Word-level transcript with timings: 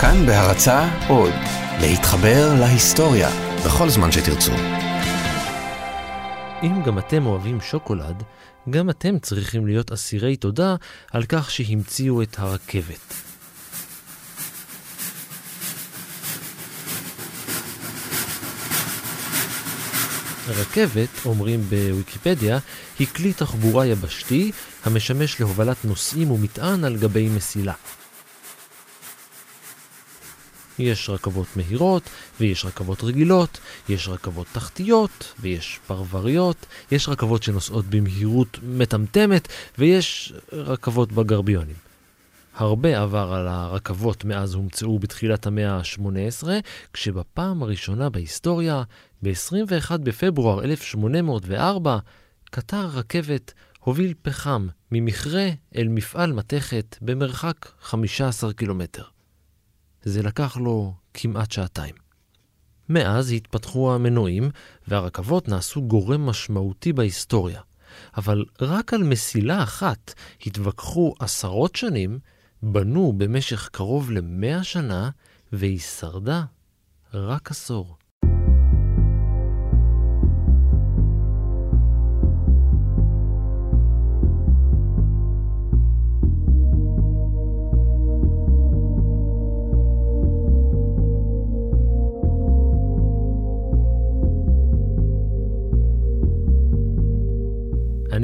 כאן 0.00 0.26
בהרצה 0.26 0.88
עוד, 1.08 1.32
להתחבר 1.80 2.54
להיסטוריה, 2.60 3.28
בכל 3.66 3.88
זמן 3.88 4.12
שתרצו. 4.12 4.52
אם 6.62 6.82
גם 6.82 6.98
אתם 6.98 7.26
אוהבים 7.26 7.60
שוקולד, 7.60 8.22
גם 8.70 8.90
אתם 8.90 9.18
צריכים 9.18 9.66
להיות 9.66 9.92
אסירי 9.92 10.36
תודה 10.36 10.74
על 11.12 11.24
כך 11.28 11.50
שהמציאו 11.50 12.22
את 12.22 12.38
הרכבת. 12.38 13.14
רכבת, 20.48 21.08
אומרים 21.26 21.60
בוויקיפדיה, 21.60 22.58
היא 22.98 23.06
כלי 23.06 23.32
תחבורה 23.32 23.86
יבשתי 23.86 24.50
המשמש 24.84 25.40
להובלת 25.40 25.84
נוסעים 25.84 26.30
ומטען 26.30 26.84
על 26.84 26.96
גבי 26.96 27.28
מסילה. 27.28 27.74
יש 30.78 31.10
רכבות 31.10 31.46
מהירות, 31.56 32.02
ויש 32.40 32.64
רכבות 32.64 33.04
רגילות, 33.04 33.60
יש 33.88 34.08
רכבות 34.08 34.46
תחתיות, 34.52 35.32
ויש 35.40 35.80
פרבריות, 35.86 36.66
יש 36.92 37.08
רכבות 37.08 37.42
שנוסעות 37.42 37.84
במהירות 37.86 38.58
מטמטמת, 38.62 39.48
ויש 39.78 40.32
רכבות 40.52 41.12
בגרביונים. 41.12 41.76
הרבה 42.54 43.02
עבר 43.02 43.32
על 43.32 43.48
הרכבות 43.48 44.24
מאז 44.24 44.54
הומצאו 44.54 44.98
בתחילת 44.98 45.46
המאה 45.46 45.76
ה-18, 45.76 46.48
כשבפעם 46.92 47.62
הראשונה 47.62 48.10
בהיסטוריה, 48.10 48.82
ב-21 49.22 49.96
בפברואר 49.96 50.64
1804, 50.64 51.98
קטר 52.50 52.86
רכבת 52.86 53.52
הוביל 53.80 54.14
פחם 54.22 54.66
ממכרה 54.92 55.48
אל 55.76 55.88
מפעל 55.88 56.32
מתכת 56.32 56.96
במרחק 57.02 57.68
15 57.80 58.52
קילומטר. 58.52 59.15
זה 60.06 60.22
לקח 60.22 60.56
לו 60.56 60.94
כמעט 61.14 61.52
שעתיים. 61.52 61.94
מאז 62.88 63.32
התפתחו 63.32 63.94
המנועים, 63.94 64.50
והרכבות 64.88 65.48
נעשו 65.48 65.82
גורם 65.82 66.26
משמעותי 66.26 66.92
בהיסטוריה. 66.92 67.60
אבל 68.16 68.44
רק 68.60 68.94
על 68.94 69.02
מסילה 69.02 69.62
אחת 69.62 70.14
התווכחו 70.46 71.14
עשרות 71.18 71.76
שנים, 71.76 72.18
בנו 72.62 73.12
במשך 73.16 73.68
קרוב 73.72 74.10
למאה 74.10 74.64
שנה, 74.64 75.10
והיא 75.52 75.78
שרדה 75.78 76.44
רק 77.14 77.50
עשור. 77.50 77.96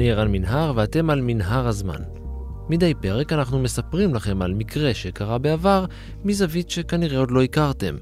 אני 0.03 0.11
ערן 0.11 0.31
מנהר 0.31 0.73
ואתם 0.75 1.09
על 1.09 1.21
מנהר 1.21 1.67
הזמן. 1.67 2.01
מדי 2.69 2.93
פרק 2.93 3.33
אנחנו 3.33 3.59
מספרים 3.59 4.15
לכם 4.15 4.41
על 4.41 4.53
מקרה 4.53 4.93
שקרה 4.93 5.37
בעבר 5.37 5.85
מזווית 6.23 6.69
שכנראה 6.69 7.17
עוד 7.17 7.31
לא 7.31 7.43
הכרתם. 7.43 7.95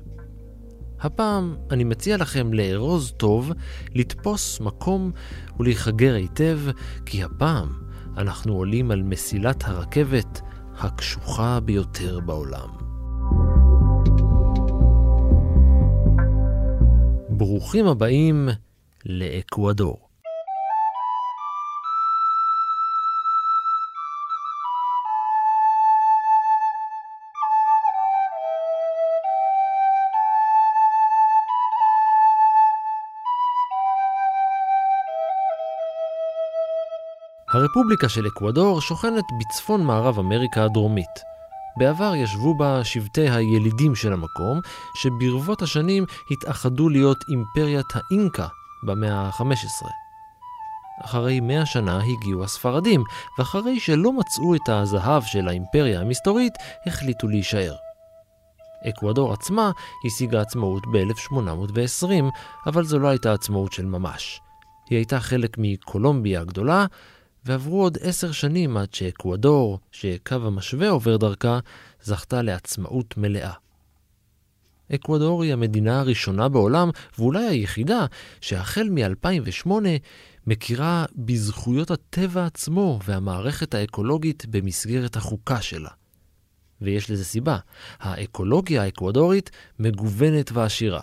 הפעם 1.00 1.56
אני 1.72 1.84
מציע 1.84 2.18
לכם 2.18 2.54
לארוז 2.54 3.14
טוב, 3.18 3.52
לתפוס 3.96 4.60
מקום 4.60 5.12
ולהיחגר 5.60 6.14
היטב, 6.14 6.60
כי 7.06 7.24
הפעם 7.24 7.70
אנחנו 8.18 8.54
עולים 8.54 8.92
על 8.92 9.04
מסילת 9.04 9.64
הרכבת 9.68 10.42
הקשוחה 10.80 11.60
ביותר 11.60 12.20
בעולם. 12.20 12.70
ברוכים 17.30 17.88
הבאים 17.88 18.50
לאקוודור. 19.06 20.11
הרפובליקה 37.54 38.10
של 38.10 38.28
אקוודור 38.28 38.82
שוכנת 38.82 39.24
בצפון 39.40 39.84
מערב 39.84 40.20
אמריקה 40.20 40.64
הדרומית. 40.64 41.20
בעבר 41.78 42.16
ישבו 42.16 42.58
בה 42.58 42.84
שבטי 42.84 43.30
הילידים 43.30 43.96
של 43.96 44.14
המקום, 44.14 44.60
שברבות 44.96 45.62
השנים 45.62 46.06
התאחדו 46.32 46.90
להיות 46.90 47.18
אימפריית 47.30 47.86
האינקה 47.94 48.48
במאה 48.84 49.22
ה-15. 49.22 49.88
אחרי 51.06 51.40
מאה 51.40 51.66
שנה 51.66 52.00
הגיעו 52.04 52.44
הספרדים, 52.44 53.04
ואחרי 53.38 53.80
שלא 53.80 54.14
מצאו 54.14 54.56
את 54.56 54.70
הזהב 54.70 55.24
של 55.24 55.48
האימפריה 55.48 56.02
המסתורית, 56.02 56.54
החליטו 56.88 57.28
להישאר. 57.28 57.76
אקוודור 58.90 59.34
עצמה 59.34 59.72
השיגה 60.06 60.42
עצמאות 60.42 60.84
ב-1820, 60.94 62.12
אבל 62.68 62.84
זו 62.84 63.00
לא 63.00 63.08
הייתה 63.08 63.34
עצמאות 63.34 63.74
של 63.74 63.86
ממש. 63.86 64.42
היא 64.90 64.98
הייתה 64.98 65.20
חלק 65.20 65.56
מקולומביה 65.58 66.42
הגדולה, 66.42 66.86
ועברו 67.46 67.82
עוד 67.82 67.98
עשר 68.02 68.32
שנים 68.32 68.78
עד 68.78 68.94
שאקוודור, 68.94 69.80
שקו 69.92 70.36
המשווה 70.36 70.90
עובר 70.90 71.18
דרכה, 71.18 71.60
זכתה 72.04 72.42
לעצמאות 72.42 73.18
מלאה. 73.18 73.54
אקוודור 74.96 75.44
היא 75.44 75.54
המדינה 75.54 76.00
הראשונה 76.00 76.50
בעולם, 76.50 76.90
ואולי 77.18 77.46
היחידה, 77.46 78.06
שהחל 78.42 78.90
מ-2008 78.90 79.72
מכירה 80.48 81.06
בזכויות 81.16 81.92
הטבע 81.92 82.46
עצמו 82.46 83.00
והמערכת 83.06 83.74
האקולוגית 83.74 84.46
במסגרת 84.46 85.16
החוקה 85.16 85.62
שלה. 85.62 85.90
ויש 86.82 87.12
לזה 87.12 87.26
סיבה, 87.26 87.58
האקולוגיה 88.00 88.84
האקוודורית 88.84 89.52
מגוונת 89.80 90.52
ועשירה. 90.52 91.02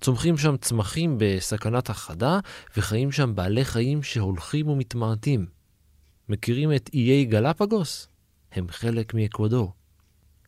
צומחים 0.00 0.38
שם 0.38 0.56
צמחים 0.56 1.16
בסכנת 1.18 1.90
הכחדה, 1.90 2.38
וחיים 2.76 3.12
שם 3.12 3.34
בעלי 3.34 3.64
חיים 3.64 4.02
שהולכים 4.02 4.68
ומתמעטים. 4.68 5.61
מכירים 6.32 6.72
את 6.72 6.90
איי 6.94 7.24
גלפגוס? 7.24 8.08
הם 8.52 8.66
חלק 8.68 9.14
מאקוודור. 9.14 9.72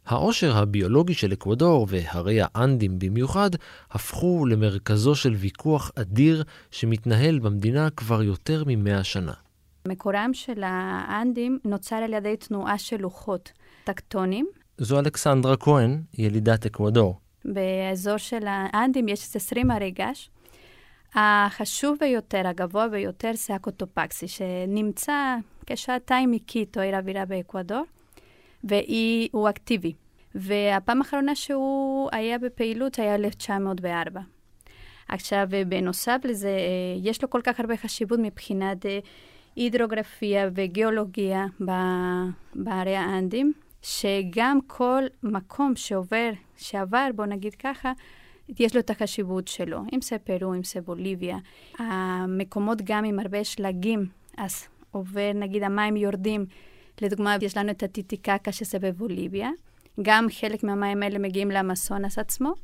העושר 0.07 0.57
הביולוגי 0.57 1.15
של 1.15 1.33
אקוודור, 1.33 1.87
והרי 1.91 2.39
האנדים 2.43 2.99
במיוחד, 2.99 3.51
הפכו 3.91 4.47
למרכזו 4.47 5.15
של 5.15 5.33
ויכוח 5.33 5.91
אדיר 5.95 6.45
שמתנהל 6.71 7.39
במדינה 7.39 7.91
כבר 7.91 8.23
יותר 8.23 8.63
ממאה 8.67 9.05
שנה. 9.05 9.33
מקורם 9.89 10.31
של 10.33 10.63
האנדים 10.63 11.59
נוצר 11.65 11.97
על 11.97 12.13
ידי 12.13 12.37
תנועה 12.37 12.79
של 12.79 12.97
לוחות 13.01 13.53
טקטונים. 13.85 14.47
זו 14.79 14.99
אלכסנדרה 14.99 15.57
כהן, 15.57 16.03
ילידת 16.19 16.67
אקוודור. 16.67 17.19
באזור 17.45 18.17
של 18.17 18.45
האנדים 18.47 19.09
יש 19.09 19.37
20 19.37 19.71
הרי 19.71 19.91
געש, 19.91 20.29
החשוב 21.15 21.97
ביותר, 22.01 22.47
הגבוה 22.47 22.89
ביותר, 22.89 23.31
זה 23.35 23.55
הקוטופקסי, 23.55 24.29
שנמצא 24.29 25.37
כשעתיים 25.67 26.31
מקיטו, 26.31 26.81
עיר 26.81 26.97
הבירה 26.97 27.25
באקוודור, 27.25 27.83
והוא 28.65 29.49
אקטיבי. 29.49 29.93
והפעם 30.35 30.99
האחרונה 30.99 31.35
שהוא 31.35 32.09
היה 32.13 32.39
בפעילות 32.39 32.99
היה 32.99 33.15
1904. 33.15 34.21
עכשיו, 35.09 35.47
בנוסף 35.69 36.21
לזה, 36.25 36.59
יש 37.03 37.23
לו 37.23 37.31
כל 37.31 37.41
כך 37.45 37.61
הרבה 37.61 37.77
חשיבות 37.77 38.19
מבחינת 38.23 38.87
אה, 38.87 38.99
הידרוגרפיה 39.57 40.51
וגיאולוגיה 40.55 41.47
בערי 42.55 42.97
האנדים, 42.97 43.53
שגם 43.83 44.59
כל 44.67 45.03
מקום 45.23 45.77
שעובר, 45.77 46.31
שעבר, 46.57 47.09
בוא 47.15 47.27
נגיד 47.27 47.55
ככה, 47.55 47.93
יש 48.59 48.75
לו 48.75 48.81
את 48.81 48.91
החשיבות 48.91 49.49
שלו, 49.49 49.81
אם 49.93 50.01
זה 50.01 50.19
פרו, 50.19 50.55
אם 50.55 50.65
זה 50.65 50.81
בוליביה. 50.81 51.39
המקומות 51.79 52.83
גם 52.85 53.05
עם 53.05 53.19
הרבה 53.19 53.45
שלגים, 53.45 54.07
אז 54.37 54.67
עובר, 54.95 55.31
נגיד 55.35 55.63
המים 55.63 55.97
יורדים. 55.97 56.47
לדוגמה, 57.03 57.37
יש 57.41 57.57
לנו 57.57 57.71
את 57.71 57.83
הטיטיקקה 57.83 58.53
שזה 58.53 58.79
בבוליביה. 58.79 59.51
גם 60.03 60.27
חלק 60.41 60.65
מהמים 60.65 61.03
האלה 61.03 61.19
מגיעים 61.19 61.51
לאמזונס 61.51 62.19
עצמו. 62.19 62.55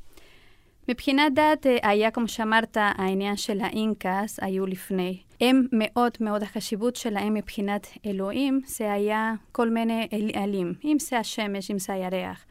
מבחינת 0.88 1.34
דת, 1.34 1.66
אה, 1.66 1.90
היה, 1.90 2.10
כמו 2.10 2.28
שאמרת, 2.28 2.76
העניין 2.80 3.36
של 3.36 3.60
האינקאס 3.60 4.38
היו 4.42 4.66
לפני. 4.66 5.18
הם 5.40 5.66
מאוד 5.72 6.12
מאוד, 6.20 6.42
החשיבות 6.42 6.96
שלהם 6.96 7.34
מבחינת 7.34 7.86
אלוהים, 8.06 8.60
זה 8.66 8.92
היה 8.92 9.34
כל 9.52 9.70
מיני 9.70 10.08
אלים. 10.36 10.74
אם 10.84 10.96
זה 11.00 11.18
השמש, 11.18 11.70
אם 11.70 11.78
זה 11.78 11.92
הירח. 11.92 12.44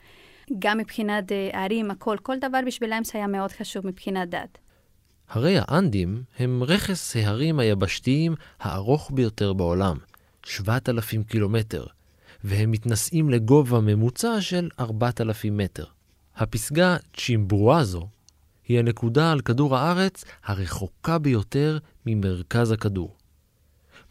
גם 0.59 0.77
מבחינת 0.77 1.31
אה, 1.31 1.49
ערים, 1.53 1.91
הכל, 1.91 2.17
כל 2.21 2.37
דבר 2.39 2.59
בשבילם 2.65 3.03
זה 3.03 3.11
היה 3.17 3.27
מאוד 3.27 3.51
חשוב 3.51 3.87
מבחינת 3.87 4.29
דת. 4.29 4.57
הרי 5.29 5.57
האנדים 5.61 6.23
הם 6.39 6.63
רכס 6.63 7.15
ההרים 7.15 7.59
היבשתיים 7.59 8.35
הארוך 8.59 9.11
ביותר 9.13 9.53
בעולם, 9.53 9.97
7,000 10.43 11.23
קילומטר, 11.23 11.85
והם 12.43 12.71
מתנשאים 12.71 13.29
לגובה 13.29 13.79
ממוצע 13.79 14.41
של 14.41 14.69
4,000 14.79 15.57
מטר. 15.57 15.85
הפסגה 16.35 16.97
צ'ימברואזו 17.17 18.07
היא 18.67 18.79
הנקודה 18.79 19.31
על 19.31 19.41
כדור 19.41 19.77
הארץ 19.77 20.25
הרחוקה 20.45 21.17
ביותר 21.17 21.77
ממרכז 22.05 22.71
הכדור. 22.71 23.15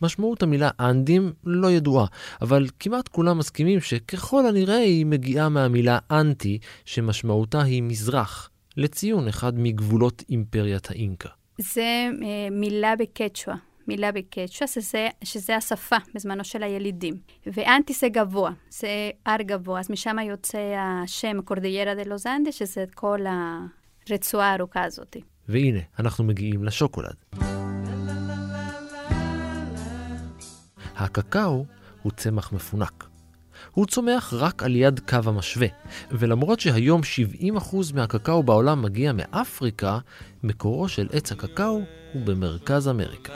משמעות 0.02 0.42
המילה 0.42 0.70
אנדים 0.80 1.32
לא 1.44 1.70
ידועה, 1.70 2.06
אבל 2.42 2.66
כמעט 2.80 3.08
כולם 3.08 3.38
מסכימים 3.38 3.80
שככל 3.80 4.46
הנראה 4.46 4.76
היא 4.76 5.06
מגיעה 5.06 5.48
מהמילה 5.48 5.98
אנטי, 6.10 6.58
שמשמעותה 6.84 7.62
היא 7.62 7.82
מזרח, 7.82 8.47
לציון 8.78 9.28
אחד 9.28 9.52
מגבולות 9.56 10.24
אימפריית 10.30 10.90
האינקה. 10.90 11.28
זה 11.60 12.10
אה, 12.22 12.50
מילה 12.50 12.96
בקצ'ואה. 12.96 13.56
מילה 13.88 14.12
בקצ'ואה, 14.12 14.68
שזה, 14.68 15.08
שזה 15.24 15.56
השפה 15.56 15.96
בזמנו 16.14 16.44
של 16.44 16.62
הילידים. 16.62 17.14
ואנטי 17.46 17.92
זה 17.92 18.08
גבוה, 18.08 18.50
זה 18.70 18.88
הר 19.26 19.42
גבוה, 19.42 19.80
אז 19.80 19.90
משם 19.90 20.16
יוצא 20.18 20.74
השם 20.78 21.42
קורדיירה 21.44 21.94
דה 21.94 22.02
לוס 22.02 22.26
אנדה, 22.26 22.52
שזה 22.52 22.84
כל 22.94 23.18
הרצועה 24.08 24.52
הארוכה 24.52 24.84
הזאת. 24.84 25.16
והנה, 25.48 25.80
אנחנו 25.98 26.24
מגיעים 26.24 26.64
לשוקולד. 26.64 27.16
הקקאו 30.96 31.64
הוא 32.02 32.12
צמח 32.12 32.52
מפונק. 32.52 33.17
הוא 33.72 33.86
צומח 33.86 34.32
רק 34.36 34.62
על 34.62 34.76
יד 34.76 35.00
קו 35.08 35.18
המשווה, 35.24 35.68
ולמרות 36.10 36.60
שהיום 36.60 37.00
70% 37.60 37.76
מהקקאו 37.94 38.42
בעולם 38.42 38.82
מגיע 38.82 39.12
מאפריקה, 39.12 39.98
מקורו 40.42 40.88
של 40.88 41.08
עץ 41.12 41.32
הקקאו 41.32 41.80
הוא 42.12 42.26
במרכז 42.26 42.88
אמריקה. 42.88 43.32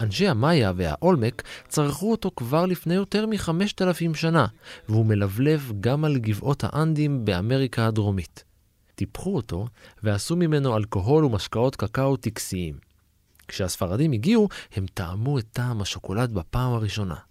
אנשי 0.00 0.28
המאיה 0.28 0.72
והאולמק 0.76 1.42
צרכו 1.68 2.10
אותו 2.10 2.30
כבר 2.36 2.66
לפני 2.66 2.94
יותר 2.94 3.26
מ-5,000 3.26 4.14
שנה, 4.14 4.46
והוא 4.88 5.06
מלבלב 5.06 5.72
גם 5.80 6.04
על 6.04 6.18
גבעות 6.18 6.64
האנדים 6.64 7.24
באמריקה 7.24 7.86
הדרומית. 7.86 8.44
טיפחו 8.94 9.36
אותו 9.36 9.66
ועשו 10.02 10.36
ממנו 10.36 10.76
אלכוהול 10.76 11.24
ומשקאות 11.24 11.76
קקאו 11.76 12.16
טקסיים. 12.16 12.74
כשהספרדים 13.48 14.12
הגיעו, 14.12 14.48
הם 14.76 14.86
טעמו 14.94 15.38
את 15.38 15.44
טעם 15.52 15.82
השוקולד 15.82 16.32
בפעם 16.32 16.72
הראשונה. 16.72 17.27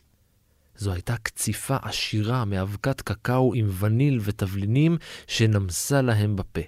זו 0.77 0.91
הייתה 0.91 1.18
קציפה 1.18 1.77
עשירה 1.81 2.45
מאבקת 2.45 3.01
קקאו 3.01 3.53
עם 3.56 3.69
וניל 3.79 4.19
ותבלינים 4.24 4.97
שנמסה 5.27 6.01
להם 6.01 6.35
בפה. 6.35 6.62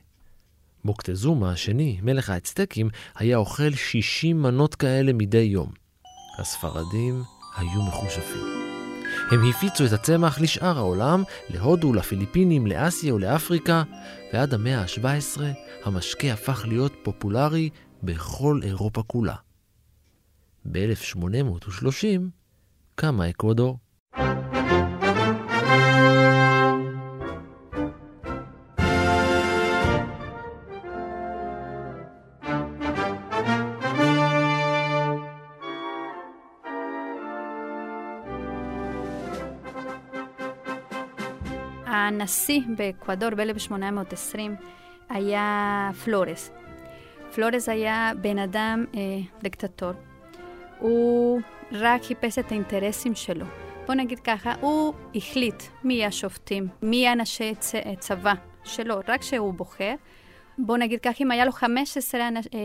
מוקטזומה 0.84 1.52
השני, 1.52 2.00
מלך 2.04 2.30
האצטקים, 2.30 2.90
היה 3.16 3.38
אוכל 3.38 3.72
60 3.72 4.42
מנות 4.42 4.76
כאלה 4.76 5.14
מדי 5.14 5.38
יום. 5.38 5.72
הספרדים 6.40 7.24
היו 7.56 7.82
מחושפים. 7.82 8.60
הם 9.32 9.50
הפיצו 9.50 9.86
את 9.86 9.92
הצמח 9.92 10.42
לשאר 10.42 10.78
העולם, 10.78 11.24
להודו, 11.50 11.94
לפיליפינים, 11.94 12.68
לאסיה 12.68 13.14
ולאפריקה, 13.16 13.84
ועד 14.34 14.54
המאה 14.54 14.82
ה-17 14.82 15.42
המשקה 15.84 16.34
הפך 16.34 16.66
להיות 16.68 16.94
פופולרי 17.04 17.70
בכל 18.04 18.60
אירופה 18.64 19.04
כולה. 19.04 19.36
ב-1830 20.72 22.22
קמה 22.96 23.30
אקוודור. 23.30 23.78
הנשיא 42.30 42.62
באקוודור 42.78 43.30
ב-1820 43.30 44.40
היה 45.10 45.92
פלורס. 46.04 46.52
פלורס 47.36 47.70
היה 47.70 48.12
בן 48.22 48.40
אדם 48.40 48.86
אה, 48.96 49.00
דיקטטור. 49.42 49.92
הוא 50.80 51.42
רק 51.72 52.04
חיפש 52.04 52.40
את 52.40 52.52
האינטרסים 52.52 53.16
שלו. 53.16 53.46
בוא 53.86 53.96
נגיד 53.96 54.20
ככה, 54.20 54.54
הוא 54.62 54.94
החליט 55.16 55.64
מי 55.84 56.06
השופטים, 56.06 56.68
מי 56.82 57.12
אנשי 57.12 57.56
צ... 57.56 57.76
צבא 58.00 58.34
שלו, 58.64 58.96
רק 59.08 59.22
שהוא 59.22 59.54
בוחר. 59.54 59.96
בוא 60.58 60.78
נגיד 60.78 61.00
ככה, 61.00 61.24
אם 61.24 61.32
היה 61.32 61.46
לו 61.46 61.52
15 61.52 62.28
אנש, 62.28 62.48
אה, 62.54 62.60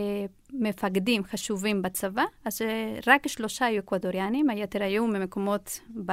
מפקדים 0.53 1.23
חשובים 1.23 1.81
בצבא, 1.81 2.23
אז 2.45 2.61
אה, 2.61 2.99
רק 3.07 3.27
שלושה 3.27 3.65
היו 3.65 3.79
אקוודוריאנים, 3.79 4.49
היתר 4.49 4.83
היו 4.83 5.07
ממקומות 5.07 5.79
ב... 6.05 6.11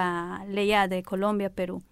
ליד 0.49 0.93
אה, 0.93 1.01
קולומביה, 1.05 1.49
פרו. 1.49 1.92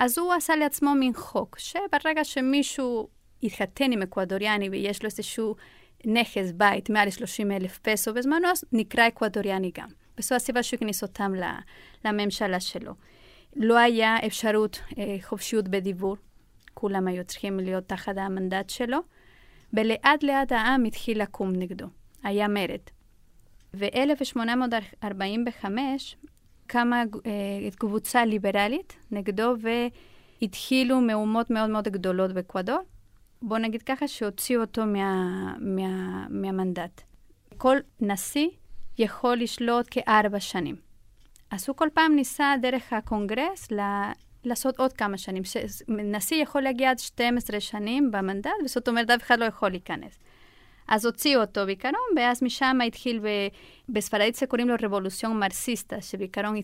אז 0.00 0.18
הוא 0.18 0.32
עשה 0.32 0.56
לעצמו 0.56 0.94
מין 0.94 1.12
חוק, 1.14 1.58
שברגע 1.58 2.24
שמישהו 2.24 3.08
התחתן 3.42 3.92
עם 3.92 4.02
אקוודוריאני 4.02 4.68
ויש 4.68 5.02
לו 5.02 5.06
איזשהו 5.06 5.54
נכס, 6.04 6.52
בית, 6.52 6.90
מעל 6.90 7.10
30 7.10 7.52
אלף 7.52 7.78
פסו 7.78 8.14
בזמנו, 8.14 8.48
אז 8.48 8.64
נקרא 8.72 9.08
אקוודוריאני 9.08 9.70
גם. 9.74 9.88
וזו 10.18 10.34
הסיבה 10.34 10.62
שהוא 10.62 10.76
הכניס 10.76 11.02
אותם 11.02 11.32
לממשלה 12.04 12.60
שלו. 12.60 12.92
לא 13.56 13.78
היה 13.78 14.16
אפשרות 14.26 14.80
אה, 14.98 15.16
חופשיות 15.22 15.68
בדיבור, 15.68 16.16
כולם 16.74 17.08
היו 17.08 17.24
צריכים 17.24 17.60
להיות 17.60 17.88
תחת 17.88 18.16
המנדט 18.16 18.70
שלו, 18.70 18.98
ולאט 19.72 20.22
לאט 20.22 20.52
העם 20.52 20.84
התחיל 20.84 21.22
לקום 21.22 21.52
נגדו, 21.52 21.86
היה 22.22 22.48
מרד. 22.48 22.80
ב-1845 23.78 25.64
קמה 26.72 27.02
אה, 27.26 27.70
קבוצה 27.78 28.24
ליברלית 28.24 28.96
נגדו 29.10 29.54
והתחילו 30.42 31.00
מהומות 31.00 31.50
מאוד 31.50 31.70
מאוד 31.70 31.88
גדולות 31.88 32.32
באקוודור. 32.32 32.78
בוא 33.42 33.58
נגיד 33.58 33.82
ככה, 33.82 34.08
שהוציאו 34.08 34.60
אותו 34.60 34.86
מה, 34.86 35.54
מה, 35.58 36.26
מהמנדט. 36.28 37.02
כל 37.56 37.76
נשיא 38.00 38.48
יכול 38.98 39.36
לשלוט 39.36 39.86
כארבע 39.90 40.40
שנים. 40.40 40.76
אז 41.50 41.68
הוא 41.68 41.76
כל 41.76 41.88
פעם 41.94 42.14
ניסה 42.14 42.54
דרך 42.62 42.92
הקונגרס 42.92 43.72
ל... 43.72 43.80
לעשות 44.44 44.78
עוד 44.80 44.92
כמה 44.92 45.18
שנים. 45.18 45.44
ש... 45.44 45.56
נשיא 45.88 46.42
יכול 46.42 46.62
להגיע 46.62 46.90
עד 46.90 46.98
12 46.98 47.60
שנים 47.60 48.10
במנדט, 48.10 48.50
וזאת 48.64 48.88
אומרת, 48.88 49.10
אף 49.10 49.22
אחד 49.22 49.38
לא 49.38 49.44
יכול 49.44 49.68
להיכנס. 49.68 50.18
אז 50.90 51.06
הוציאו 51.06 51.40
אותו 51.40 51.66
בעיקרון, 51.66 51.94
ואז 52.16 52.42
משם 52.42 52.78
התחיל, 52.86 53.18
ב... 53.18 53.26
בספרדית 53.88 54.34
זה 54.34 54.46
קוראים 54.46 54.68
לו 54.68 54.74
רבולוציון 54.82 55.38
מרסיסטה, 55.38 56.00
שבעיקרון 56.00 56.60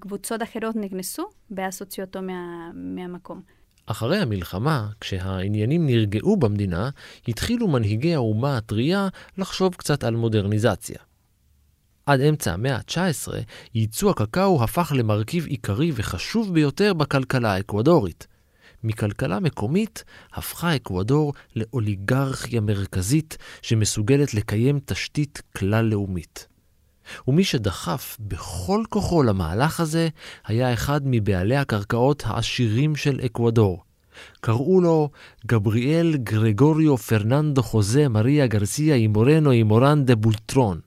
קבוצות 0.00 0.42
אחרות 0.42 0.76
נכנסו, 0.76 1.28
ואז 1.50 1.82
הוציאו 1.82 2.06
אותו 2.06 2.22
מה... 2.22 2.70
מהמקום. 2.74 3.40
אחרי 3.86 4.18
המלחמה, 4.18 4.88
כשהעניינים 5.00 5.86
נרגעו 5.86 6.36
במדינה, 6.36 6.90
התחילו 7.28 7.68
מנהיגי 7.68 8.14
האומה 8.14 8.56
הטריה 8.56 9.08
לחשוב 9.38 9.74
קצת 9.74 10.04
על 10.04 10.16
מודרניזציה. 10.16 10.98
עד 12.06 12.20
אמצע 12.20 12.52
המאה 12.52 12.76
ה-19, 12.76 13.32
ייצוא 13.74 14.10
הקקאו 14.10 14.64
הפך 14.64 14.92
למרכיב 14.96 15.46
עיקרי 15.46 15.92
וחשוב 15.94 16.54
ביותר 16.54 16.94
בכלכלה 16.94 17.54
האקוודורית. 17.54 18.26
מכלכלה 18.84 19.40
מקומית 19.40 20.04
הפכה 20.32 20.76
אקוודור 20.76 21.32
לאוליגרכיה 21.56 22.60
מרכזית 22.60 23.36
שמסוגלת 23.62 24.34
לקיים 24.34 24.80
תשתית 24.84 25.42
כלל-לאומית. 25.56 26.46
ומי 27.28 27.44
שדחף 27.44 28.16
בכל 28.20 28.82
כוחו 28.88 29.22
למהלך 29.22 29.80
הזה 29.80 30.08
היה 30.46 30.72
אחד 30.72 31.00
מבעלי 31.04 31.56
הקרקעות 31.56 32.22
העשירים 32.26 32.96
של 32.96 33.20
אקוודור. 33.26 33.82
קראו 34.40 34.80
לו 34.80 35.10
גבריאל 35.46 36.16
גרגוריו 36.16 36.96
פרננדו 36.96 37.62
חוזה 37.62 38.08
מריה 38.08 38.46
גרסיה 38.46 38.94
אימורנו 38.94 39.50
אימורן 39.50 40.04
דה 40.04 40.16
בולטרון. 40.16 40.80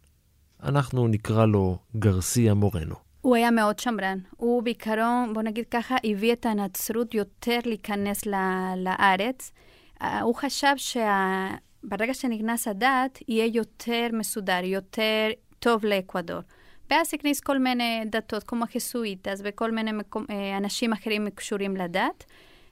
אנחנו 0.63 1.07
נקרא 1.07 1.45
לו 1.45 1.77
גרסיה 1.95 2.53
מורנו. 2.53 3.12
הוא 3.23 3.35
היה 3.35 3.51
מאוד 3.51 3.79
שמרן. 3.79 4.17
הוא 4.37 4.63
בעיקרון, 4.63 5.33
בוא 5.33 5.41
נגיד 5.41 5.65
ככה, 5.71 5.95
הביא 6.03 6.33
את 6.33 6.45
הנצרות 6.45 7.13
יותר 7.13 7.59
להיכנס 7.65 8.25
לארץ. 8.77 9.51
אה, 10.01 10.21
הוא 10.21 10.35
חשב 10.35 10.73
שברגע 10.77 12.13
שנכנס 12.13 12.67
הדת, 12.67 13.19
יהיה 13.27 13.45
יותר 13.53 14.07
מסודר, 14.13 14.59
יותר 14.63 15.29
טוב 15.59 15.85
לאקוודור. 15.85 16.39
ואז 16.89 17.13
הכניס 17.13 17.39
כל 17.39 17.59
מיני 17.59 18.01
דתות, 18.05 18.43
כמו 18.43 18.63
החסואיטס 18.63 19.41
וכל 19.43 19.71
מיני 19.71 19.91
מקום, 19.91 20.25
אה, 20.29 20.57
אנשים 20.57 20.93
אחרים 20.93 21.29
קשורים 21.29 21.77
לדת, 21.77 22.23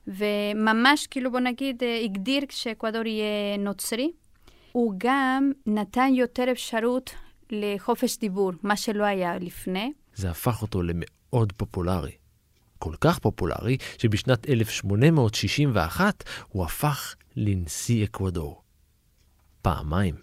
וממש, 0.07 1.07
כאילו, 1.07 1.31
בוא 1.31 1.39
נגיד, 1.39 1.83
אה, 1.83 1.99
הגדיר 2.03 2.43
שאקוודור 2.49 3.05
יהיה 3.05 3.57
נוצרי. 3.57 4.11
הוא 4.71 4.93
גם 4.97 5.51
נתן 5.65 6.09
יותר 6.13 6.51
אפשרות 6.51 7.15
לחופש 7.51 8.17
דיבור, 8.17 8.51
מה 8.63 8.75
שלא 8.75 9.03
היה 9.03 9.37
לפני. 9.39 9.91
זה 10.15 10.31
הפך 10.31 10.61
אותו 10.61 10.81
למאוד 10.83 11.53
פופולרי. 11.57 12.11
כל 12.79 12.93
כך 13.01 13.19
פופולרי, 13.19 13.77
שבשנת 13.97 14.49
1861 14.49 16.23
הוא 16.47 16.65
הפך 16.65 17.15
לנשיא 17.35 18.05
אקוודור. 18.05 18.61
פעמיים. 19.61 20.15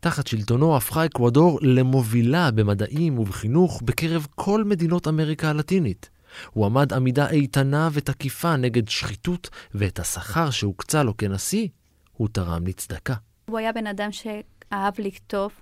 תחת 0.00 0.26
שלטונו 0.26 0.76
הפכה 0.76 1.06
אקוודור 1.06 1.58
למובילה 1.62 2.50
במדעים 2.50 3.18
ובחינוך 3.18 3.82
בקרב 3.84 4.26
כל 4.34 4.64
מדינות 4.64 5.08
אמריקה 5.08 5.50
הלטינית. 5.50 6.10
הוא 6.50 6.66
עמד 6.66 6.92
עמידה 6.92 7.30
איתנה 7.30 7.88
ותקיפה 7.92 8.56
נגד 8.56 8.88
שחיתות, 8.88 9.50
ואת 9.74 9.98
השכר 9.98 10.50
שהוקצה 10.50 11.02
לו 11.02 11.16
כנשיא, 11.16 11.68
הוא 12.12 12.28
תרם 12.32 12.66
לצדקה. 12.66 13.14
הוא 13.48 13.58
היה 13.58 13.72
בן 13.72 13.86
אדם 13.86 14.12
שאהב 14.12 14.94
לכתוב, 14.98 15.52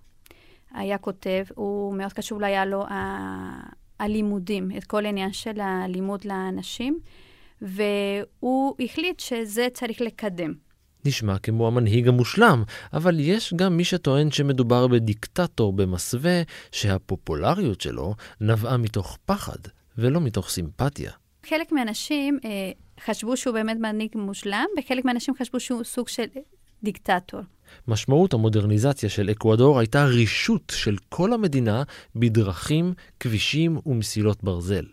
היה 0.74 0.98
כותב, 0.98 1.44
הוא 1.54 1.94
מאוד 1.94 2.12
לו 2.12 2.44
היה 2.44 2.66
לו 2.66 2.84
הלימודים, 4.00 4.70
את 4.76 4.84
כל 4.84 5.06
העניין 5.06 5.32
של 5.32 5.60
הלימוד 5.60 6.24
לאנשים, 6.24 6.98
והוא 7.62 8.74
החליט 8.80 9.20
שזה 9.20 9.68
צריך 9.72 10.00
לקדם. 10.00 10.54
נשמע 11.04 11.38
כמו 11.38 11.66
המנהיג 11.66 12.08
המושלם, 12.08 12.62
אבל 12.92 13.20
יש 13.20 13.54
גם 13.56 13.76
מי 13.76 13.84
שטוען 13.84 14.30
שמדובר 14.30 14.86
בדיקטטור 14.86 15.72
במסווה, 15.72 16.42
שהפופולריות 16.72 17.80
שלו 17.80 18.14
נבעה 18.40 18.76
מתוך 18.76 19.18
פחד 19.26 19.58
ולא 19.98 20.20
מתוך 20.20 20.50
סימפתיה. 20.50 21.12
חלק 21.48 21.72
מהאנשים 21.72 22.38
אה, 22.44 22.50
חשבו 23.00 23.36
שהוא 23.36 23.54
באמת 23.54 23.76
מנהיג 23.76 24.10
מושלם, 24.14 24.66
וחלק 24.78 25.04
מהאנשים 25.04 25.34
חשבו 25.38 25.60
שהוא 25.60 25.84
סוג 25.84 26.08
של 26.08 26.24
דיקטטור. 26.82 27.40
משמעות 27.88 28.34
המודרניזציה 28.34 29.08
של 29.08 29.30
אקוודור 29.30 29.78
הייתה 29.78 30.04
רישות 30.04 30.72
של 30.76 30.96
כל 31.08 31.32
המדינה 31.32 31.82
בדרכים, 32.16 32.94
כבישים 33.20 33.78
ומסילות 33.86 34.44
ברזל. 34.44 34.84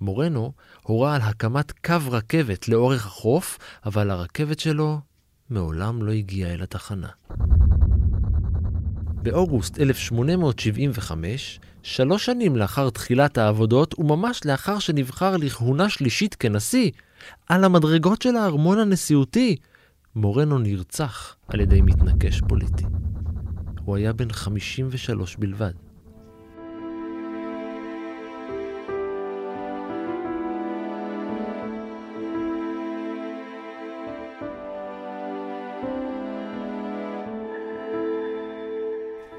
מורנו 0.00 0.52
הורה 0.82 1.14
על 1.14 1.22
הקמת 1.22 1.72
קו 1.72 1.96
רכבת 2.10 2.68
לאורך 2.68 3.06
החוף, 3.06 3.58
אבל 3.86 4.10
הרכבת 4.10 4.58
שלו 4.58 4.98
מעולם 5.50 6.02
לא 6.02 6.12
הגיעה 6.12 6.54
אל 6.54 6.62
התחנה. 6.62 7.08
באוגוסט 9.22 9.80
1875, 9.80 11.60
שלוש 11.82 12.24
שנים 12.24 12.56
לאחר 12.56 12.90
תחילת 12.90 13.38
העבודות, 13.38 13.98
וממש 13.98 14.40
לאחר 14.44 14.78
שנבחר 14.78 15.36
לכהונה 15.36 15.88
שלישית 15.88 16.34
כנשיא, 16.34 16.90
על 17.48 17.64
המדרגות 17.64 18.22
של 18.22 18.36
הארמון 18.36 18.78
הנשיאותי, 18.78 19.56
מורנו 20.18 20.58
נרצח 20.58 21.36
על 21.48 21.60
ידי 21.60 21.80
מתנקש 21.82 22.40
פוליטי. 22.48 22.84
הוא 23.84 23.96
היה 23.96 24.12
בן 24.12 24.32
53 24.32 25.36
בלבד. 25.36 25.72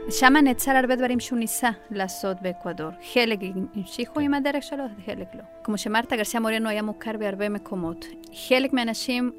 שם 0.10 0.34
נעצר 0.44 0.72
הרבה 0.72 0.96
דברים 0.96 1.20
שהוא 1.20 1.40
ניסה 1.40 1.70
לעשות 1.92 2.38
באקוודור. 2.42 2.90
חלק 3.14 3.40
המשיכו 3.76 4.20
עם 4.20 4.34
הדרך 4.34 4.64
שלו, 4.64 4.84
חלק 5.06 5.28
לא. 5.36 5.44
כמו 5.64 5.78
שאמרת, 5.78 6.14
גרסיה 6.14 6.40
מורנו 6.40 6.70
היה 6.70 6.82
מוכר 6.82 7.18
בהרבה 7.20 7.50
מקומות. 7.50 8.06
חלק 8.48 8.74
מהאנשים 8.74 9.32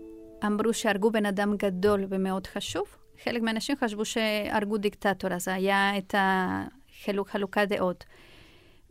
אמרו 0.47 0.73
שהרגו 0.73 1.11
בן 1.11 1.27
אדם 1.27 1.57
גדול 1.57 2.07
ומאוד 2.09 2.47
חשוב, 2.47 2.85
חלק 3.25 3.43
מהאנשים 3.43 3.77
חשבו 3.77 4.05
שהרגו 4.05 4.79
דיקטטור, 4.79 5.33
אז 5.33 5.49
היה 5.49 5.99
את 5.99 6.15
החלוקת 7.09 7.69
דעות. 7.69 8.05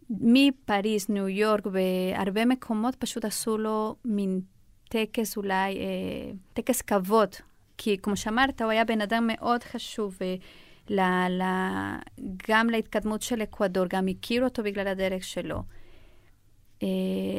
מפריז, 0.10 1.10
ניו 1.10 1.28
יורק, 1.28 1.68
בהרבה 1.68 2.46
מקומות 2.46 2.96
פשוט 2.96 3.26
עשו 3.26 3.58
לו 3.58 3.96
מין 4.06 4.42
טקס 4.90 5.38
אולי, 5.38 5.78
אה, 5.78 6.32
טקס 6.54 6.82
כבוד. 6.82 7.36
כי 7.78 7.98
כמו 7.98 8.18
שאמרת, 8.18 8.62
הוא 8.62 8.72
היה 8.72 8.86
בן 8.86 9.02
אדם 9.02 9.28
מאוד 9.28 9.64
חשוב. 9.64 10.18
אה, 10.22 10.36
ל, 10.90 11.00
ל, 11.30 11.44
גם 12.50 12.70
להתקדמות 12.70 13.22
של 13.22 13.44
אקוודור, 13.44 13.86
גם 13.90 14.08
הכירו 14.08 14.46
אותו 14.46 14.64
בגלל 14.64 14.88
הדרך 14.88 15.24
שלו. 15.24 15.64
אה, 16.84 16.88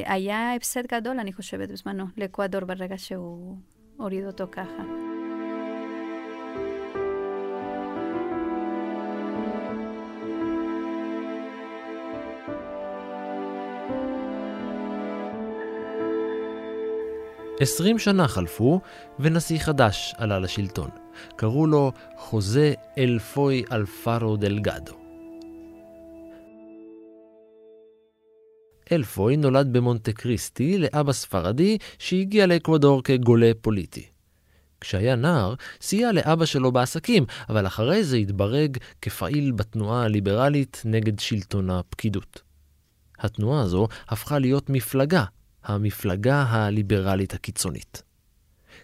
היה 0.05 0.55
הפסד 0.55 0.87
גדול, 0.87 1.19
אני 1.19 1.33
חושבת, 1.33 1.71
בזמנו, 1.71 2.05
לאקוודור 2.17 2.65
ברגע 2.65 2.97
שהוא 2.97 3.57
הוריד 4.01 4.25
אותו 4.25 4.47
ככה. 4.51 4.83
עשרים 17.59 17.99
שנה 17.99 18.27
חלפו, 18.27 18.81
ונשיא 19.19 19.59
חדש 19.59 20.15
עלה 20.17 20.39
לשלטון. 20.39 20.89
קראו 21.35 21.67
לו 21.67 21.91
חוזה 22.17 22.73
אלפוי 22.97 23.63
אלפארו 23.71 24.37
דלגדו. 24.37 25.00
אלפוי 28.91 29.37
נולד 29.37 29.73
במונטה 29.73 30.11
קריסטי 30.13 30.77
לאבא 30.77 31.13
ספרדי 31.13 31.77
שהגיע 31.99 32.45
לאקוודור 32.45 33.03
כגולה 33.03 33.51
פוליטי. 33.61 34.05
כשהיה 34.81 35.15
נער, 35.15 35.53
סייע 35.81 36.11
לאבא 36.11 36.45
שלו 36.45 36.71
בעסקים, 36.71 37.25
אבל 37.49 37.67
אחרי 37.67 38.03
זה 38.03 38.17
התברג 38.17 38.77
כפעיל 39.01 39.51
בתנועה 39.51 40.03
הליברלית 40.03 40.81
נגד 40.85 41.19
שלטון 41.19 41.69
הפקידות. 41.69 42.41
התנועה 43.19 43.61
הזו 43.61 43.87
הפכה 44.07 44.39
להיות 44.39 44.69
מפלגה, 44.69 45.23
המפלגה 45.63 46.43
הליברלית 46.49 47.33
הקיצונית. 47.33 48.03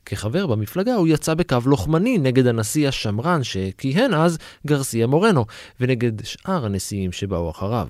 כחבר 0.06 0.48
במפלגה 0.48 0.96
הוא 0.96 1.08
יצא 1.08 1.34
בקו 1.34 1.58
לוחמני 1.66 2.18
נגד 2.18 2.48
הנשיא 2.48 2.88
השמרן 2.88 3.44
שכיהן 3.44 4.14
אז, 4.14 4.38
גרסיה 4.68 5.08
מורנו, 5.08 5.46
ונגד 5.80 6.26
שאר 6.26 6.66
הנשיאים 6.66 7.12
שבאו 7.12 7.50
אחריו. 7.50 7.88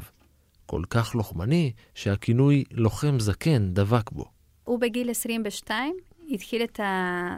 כל 0.68 0.82
כך 0.90 1.16
לוחמני, 1.16 1.72
שהכינוי 1.96 2.64
לוחם 2.72 3.20
זקן 3.20 3.74
דבק 3.74 4.12
בו. 4.12 4.26
הוא 4.64 4.80
בגיל 4.80 5.10
22 5.10 5.96
התחיל 6.30 6.64
את, 6.64 6.80
ה... 6.80 7.36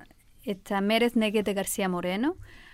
את 0.52 0.72
המרד 0.72 1.10
נגד 1.16 1.50
גרסיה 1.50 1.88
מורנו. 1.88 2.30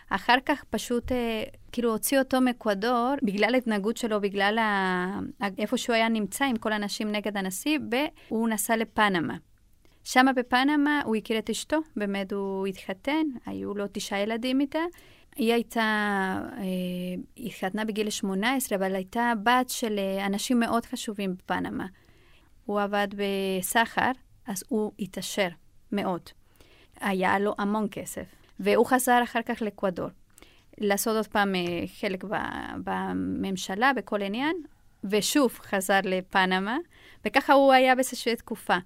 אחר 0.09 0.35
כך 0.45 0.63
פשוט 0.69 1.11
אה, 1.11 1.43
כאילו 1.71 1.91
הוציא 1.91 2.19
אותו 2.19 2.41
מאקוודור 2.41 3.13
בגלל 3.23 3.55
ההתנהגות 3.55 3.97
שלו, 3.97 4.21
בגלל 4.21 4.57
ה... 4.57 5.19
איפה 5.57 5.77
שהוא 5.77 5.95
היה 5.95 6.09
נמצא 6.09 6.45
עם 6.45 6.57
כל 6.57 6.73
האנשים 6.73 7.11
נגד 7.11 7.37
הנשיא, 7.37 7.79
והוא 8.29 8.49
נסע 8.49 8.77
לפנמה. 8.77 9.37
שם 10.03 10.25
בפנמה 10.35 11.01
הוא 11.05 11.15
הכיר 11.15 11.37
את 11.37 11.49
אשתו, 11.49 11.77
באמת 11.95 12.33
הוא 12.33 12.67
התחתן, 12.67 13.27
היו 13.45 13.73
לו 13.73 13.85
תשעה 13.91 14.19
ילדים 14.19 14.59
איתה. 14.59 14.79
היא 15.35 15.53
הייתה, 15.53 15.81
אה, 16.57 16.63
היא 17.35 17.47
התחתנה 17.47 17.85
בגיל 17.85 18.09
18, 18.09 18.77
אבל 18.77 18.95
הייתה 18.95 19.33
בת 19.43 19.69
של 19.69 19.99
אה, 19.99 20.25
אנשים 20.25 20.59
מאוד 20.59 20.85
חשובים 20.85 21.35
בפנמה. 21.35 21.85
הוא 22.65 22.81
עבד 22.81 23.07
בסחר, 23.17 24.11
אז 24.47 24.63
הוא 24.67 24.91
התעשר 24.99 25.47
מאוד. 25.91 26.21
היה 26.99 27.39
לו 27.39 27.55
המון 27.57 27.87
כסף. 27.91 28.25
והוא 28.59 28.85
חזר 28.85 29.23
אחר 29.23 29.41
כך 29.45 29.61
לאקוודור. 29.61 30.07
לעשות 30.77 31.15
עוד 31.15 31.27
פעם 31.27 31.55
אה, 31.55 31.61
חלק 31.99 32.23
בממשלה, 32.83 33.91
בכל 33.95 34.21
עניין, 34.21 34.55
ושוב 35.03 35.59
חזר 35.59 35.99
לפנמה, 36.03 36.77
וככה 37.25 37.53
הוא 37.53 37.73
היה 37.73 37.95
באיזושהי 37.95 38.35
תקופה. 38.35 38.77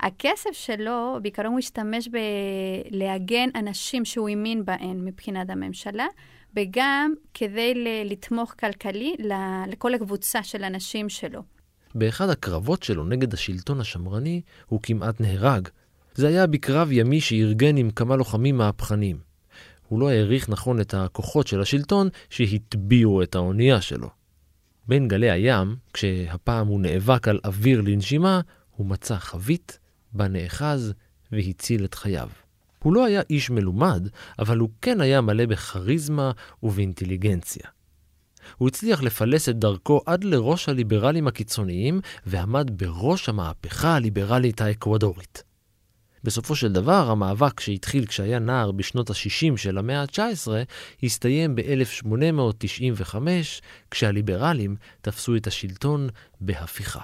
הכסף 0.00 0.50
שלו, 0.52 1.18
בעיקרון 1.22 1.50
הוא 1.50 1.58
השתמש 1.58 2.08
בלהגן 2.08 3.48
אנשים 3.54 4.04
שהוא 4.04 4.28
האמין 4.28 4.64
בהם 4.64 5.04
מבחינת 5.04 5.50
הממשלה, 5.50 6.06
וגם 6.56 7.14
כדי 7.34 7.74
לתמוך 8.04 8.54
כלכלי 8.60 9.14
לכל 9.68 9.94
הקבוצה 9.94 10.42
של 10.42 10.64
אנשים 10.64 11.08
שלו. 11.08 11.42
באחד 11.94 12.28
הקרבות 12.28 12.82
שלו 12.82 13.04
נגד 13.04 13.34
השלטון 13.34 13.80
השמרני, 13.80 14.40
הוא 14.66 14.80
כמעט 14.82 15.20
נהרג. 15.20 15.68
זה 16.14 16.28
היה 16.28 16.46
בקרב 16.46 16.92
ימי 16.92 17.20
שארגן 17.20 17.76
עם 17.76 17.90
כמה 17.90 18.16
לוחמים 18.16 18.56
מהפכנים. 18.56 19.18
הוא 19.88 20.00
לא 20.00 20.10
העריך 20.10 20.48
נכון 20.48 20.80
את 20.80 20.94
הכוחות 20.94 21.46
של 21.46 21.60
השלטון 21.60 22.08
שהטביעו 22.30 23.22
את 23.22 23.34
האונייה 23.34 23.80
שלו. 23.80 24.08
בין 24.88 25.08
גלי 25.08 25.30
הים, 25.30 25.76
כשהפעם 25.92 26.66
הוא 26.66 26.80
נאבק 26.80 27.28
על 27.28 27.40
אוויר 27.44 27.80
לנשימה, 27.80 28.40
הוא 28.76 28.86
מצא 28.86 29.16
חבית 29.16 29.78
בה 30.16 30.28
נאחז 30.28 30.92
והציל 31.32 31.84
את 31.84 31.94
חייו. 31.94 32.28
הוא 32.82 32.94
לא 32.94 33.04
היה 33.04 33.22
איש 33.30 33.50
מלומד, 33.50 34.08
אבל 34.38 34.58
הוא 34.58 34.68
כן 34.82 35.00
היה 35.00 35.20
מלא 35.20 35.46
בכריזמה 35.46 36.30
ובאינטליגנציה. 36.62 37.64
הוא 38.56 38.68
הצליח 38.68 39.02
לפלס 39.02 39.48
את 39.48 39.58
דרכו 39.58 40.00
עד 40.06 40.24
לראש 40.24 40.68
הליברלים 40.68 41.28
הקיצוניים, 41.28 42.00
ועמד 42.26 42.70
בראש 42.82 43.28
המהפכה 43.28 43.94
הליברלית 43.94 44.60
האקוודורית. 44.60 45.42
בסופו 46.24 46.56
של 46.56 46.72
דבר, 46.72 47.10
המאבק 47.10 47.60
שהתחיל 47.60 48.06
כשהיה 48.06 48.38
נער 48.38 48.72
בשנות 48.72 49.10
ה-60 49.10 49.56
של 49.56 49.78
המאה 49.78 50.00
ה-19, 50.00 50.48
הסתיים 51.02 51.54
ב-1895, 51.54 53.14
כשהליברלים 53.90 54.76
תפסו 55.00 55.36
את 55.36 55.46
השלטון 55.46 56.08
בהפיכה. 56.40 57.00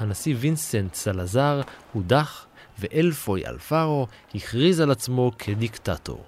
הנשיא 0.00 0.34
וינסנט 0.38 0.94
סלזר 0.94 1.60
הודח, 1.92 2.46
ואלפוי 2.78 3.46
אלפארו 3.46 4.06
הכריז 4.34 4.80
על 4.80 4.90
עצמו 4.90 5.30
כדיקטטור. 5.38 6.24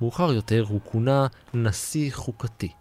מאוחר 0.00 0.32
יותר 0.32 0.64
הוא 0.68 0.80
כונה 0.84 1.26
נשיא 1.54 2.12
חוקתי. 2.12 2.72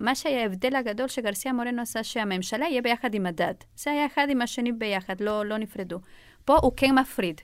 מה 0.00 0.14
שהיה 0.14 0.42
ההבדל 0.42 0.76
הגדול 0.76 1.08
שגרסיה 1.08 1.52
מורנו 1.52 1.82
עשה 1.82 2.04
שהממשלה 2.04 2.66
יהיה 2.66 2.82
ביחד 2.82 3.14
עם 3.14 3.26
הדת. 3.26 3.64
זה 3.76 3.90
היה 3.90 4.06
אחד 4.06 4.26
עם 4.30 4.42
השני 4.42 4.72
ביחד, 4.72 5.20
לא, 5.20 5.46
לא 5.46 5.58
נפרדו. 5.58 5.98
פה 6.44 6.56
הוא 6.62 6.72
כן 6.76 6.98
מפריד. 6.98 7.40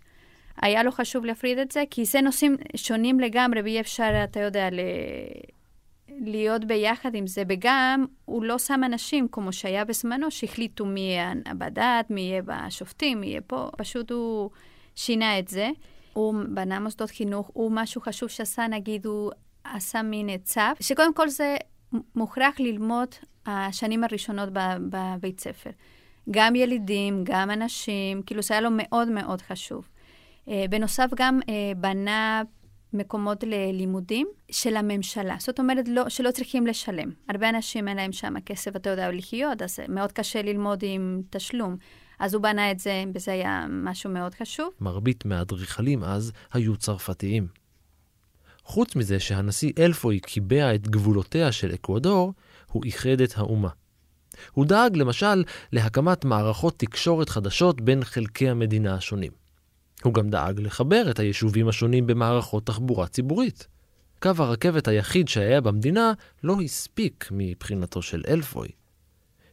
היה 0.63 0.83
לו 0.83 0.93
חשוב 0.93 1.25
להפריד 1.25 1.59
את 1.59 1.73
זה, 1.73 1.85
כי 1.91 2.05
זה 2.05 2.21
נושאים 2.21 2.57
שונים 2.77 3.21
לגמרי, 3.21 3.63
ואי 3.63 3.81
אפשר, 3.81 4.25
אתה 4.25 4.41
יודע, 4.41 4.71
ל... 4.71 4.81
להיות 6.21 6.65
ביחד 6.65 7.15
עם 7.15 7.27
זה, 7.27 7.43
וגם 7.49 8.07
הוא 8.25 8.45
לא 8.45 8.59
שם 8.59 8.81
אנשים, 8.85 9.29
כמו 9.33 9.53
שהיה 9.53 9.85
בזמנו, 9.85 10.31
שהחליטו 10.31 10.87
מי 10.87 11.01
יהיה 11.01 11.33
בדת, 11.59 12.11
מי 12.11 12.21
יהיה 12.21 12.43
בשופטים, 12.43 13.21
מי 13.21 13.27
יהיה 13.27 13.41
פה, 13.41 13.71
פשוט 13.77 14.11
הוא 14.11 14.51
שינה 14.95 15.39
את 15.39 15.49
זה. 15.49 15.71
הוא 16.13 16.35
בנה 16.49 16.81
מוסדות 16.81 17.11
חינוך, 17.11 17.51
הוא 17.53 17.73
משהו 17.73 18.01
חשוב 18.01 18.29
שעשה, 18.29 18.67
נגיד, 18.67 19.07
הוא 19.07 19.31
עשה 19.65 20.03
מין 20.03 20.39
צו, 20.39 20.61
שקודם 20.81 21.15
כל 21.15 21.29
זה 21.29 21.57
מוכרח 22.15 22.61
ללמוד 22.61 23.09
השנים 23.47 24.05
הראשונות 24.05 24.49
בבית 24.91 25.41
ספר. 25.41 25.71
גם 26.31 26.57
ילידים, 26.57 27.25
גם 27.25 27.51
אנשים, 27.51 28.23
כאילו 28.23 28.43
זה 28.43 28.55
היה 28.55 28.61
לו 28.61 28.71
מאוד 28.73 29.09
מאוד 29.09 29.43
חשוב. 29.43 29.89
אה, 30.49 30.65
בנוסף, 30.71 31.11
גם 31.17 31.41
אה, 31.49 31.73
בנה 31.77 32.43
מקומות 32.93 33.45
ללימודים 33.45 34.29
של 34.51 34.77
הממשלה. 34.77 35.37
זאת 35.39 35.61
אומרת, 35.61 35.89
לא, 35.89 36.09
שלא 36.09 36.31
צריכים 36.31 36.67
לשלם. 36.67 37.11
הרבה 37.29 37.49
אנשים 37.49 37.89
אין 37.89 37.97
להם 37.97 38.13
שם 38.13 38.41
כסף, 38.47 38.77
אתה 38.77 38.91
יודע, 38.91 39.11
לחיות, 39.11 39.63
אז 39.63 39.79
מאוד 39.89 40.13
קשה 40.13 40.43
ללמוד 40.43 40.81
עם 40.83 41.23
תשלום. 41.31 41.77
אז 42.19 42.35
הוא 42.35 42.43
בנה 42.43 42.71
את 42.71 42.79
זה, 42.79 43.05
וזה 43.15 43.33
היה 43.33 43.67
משהו 43.69 44.11
מאוד 44.11 44.35
חשוב. 44.35 44.71
מרבית 44.81 45.25
מהאדריכלים 45.25 46.05
אז 46.05 46.33
היו 46.53 46.77
צרפתיים. 46.77 47.49
חוץ 48.65 48.97
מזה 48.97 49.21
שהנשיא 49.21 49.73
אלפוי 49.79 50.21
קיבע 50.21 50.75
את 50.75 50.89
גבולותיה 50.89 51.53
של 51.53 51.75
אקוודור, 51.75 52.33
הוא 52.67 52.85
איחד 52.85 53.21
את 53.25 53.39
האומה. 53.39 53.69
הוא 54.53 54.67
דאג 54.67 54.97
למשל 54.97 55.45
להקמת 55.73 56.25
מערכות 56.25 56.79
תקשורת 56.79 57.29
חדשות 57.29 57.81
בין 57.81 58.05
חלקי 58.05 58.49
המדינה 58.49 58.95
השונים. 58.95 59.48
הוא 60.05 60.15
גם 60.15 60.31
דאג 60.31 60.61
לחבר 60.61 61.11
את 61.11 61.19
היישובים 61.19 61.69
השונים 61.69 62.07
במערכות 62.07 62.67
תחבורה 62.67 63.07
ציבורית. 63.07 63.67
קו 64.23 64.31
הרכבת 64.39 64.89
היחיד 64.89 65.29
שהיה 65.29 65.61
במדינה 65.61 66.13
לא 66.45 66.61
הספיק 66.61 67.29
מבחינתו 67.31 68.03
של 68.03 68.23
אלפוי. 68.29 68.69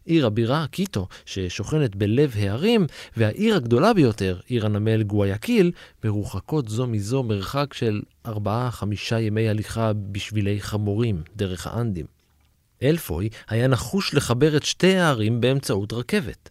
עיר 0.05 0.25
הבירה, 0.25 0.65
קיטו, 0.67 1.07
ששוכנת 1.25 1.95
בלב 1.95 2.33
הערים, 2.35 2.85
והעיר 3.17 3.55
הגדולה 3.55 3.93
ביותר, 3.93 4.39
עיר 4.47 4.65
הנמל 4.65 5.03
גוויאקיל, 5.03 5.71
מרוחקות 6.03 6.69
זו 6.69 6.87
מזו 6.87 7.23
מרחק 7.23 7.73
של 7.73 8.01
4-5 8.27 8.29
ימי 9.19 9.49
הליכה 9.49 9.93
בשבילי 9.93 10.61
חמורים, 10.61 11.21
דרך 11.35 11.67
האנדים. 11.67 12.05
אלפוי 12.83 13.29
היה 13.47 13.67
נחוש 13.67 14.13
לחבר 14.13 14.57
את 14.57 14.63
שתי 14.63 14.95
הערים 14.95 15.41
באמצעות 15.41 15.93
רכבת. 15.93 16.49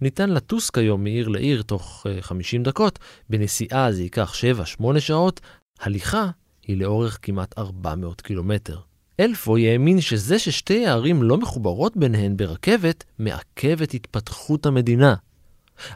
ניתן 0.00 0.30
לטוס 0.30 0.70
כיום 0.70 1.04
מעיר 1.04 1.28
לעיר 1.28 1.62
תוך 1.62 2.06
50 2.20 2.60
אה, 2.60 2.64
דקות, 2.64 2.98
בנסיעה 3.30 3.92
זה 3.92 4.02
ייקח 4.02 4.34
7-8 4.80 5.00
שעות, 5.00 5.40
הליכה 5.80 6.30
היא 6.66 6.76
לאורך 6.76 7.18
כמעט 7.22 7.58
400 7.58 8.20
קילומטר. 8.20 8.78
אלפוי 9.20 9.68
האמין 9.68 10.00
שזה 10.00 10.38
ששתי 10.38 10.86
הערים 10.86 11.22
לא 11.22 11.38
מחוברות 11.38 11.96
ביניהן 11.96 12.36
ברכבת, 12.36 13.04
מעכב 13.18 13.82
את 13.82 13.94
התפתחות 13.94 14.66
המדינה. 14.66 15.14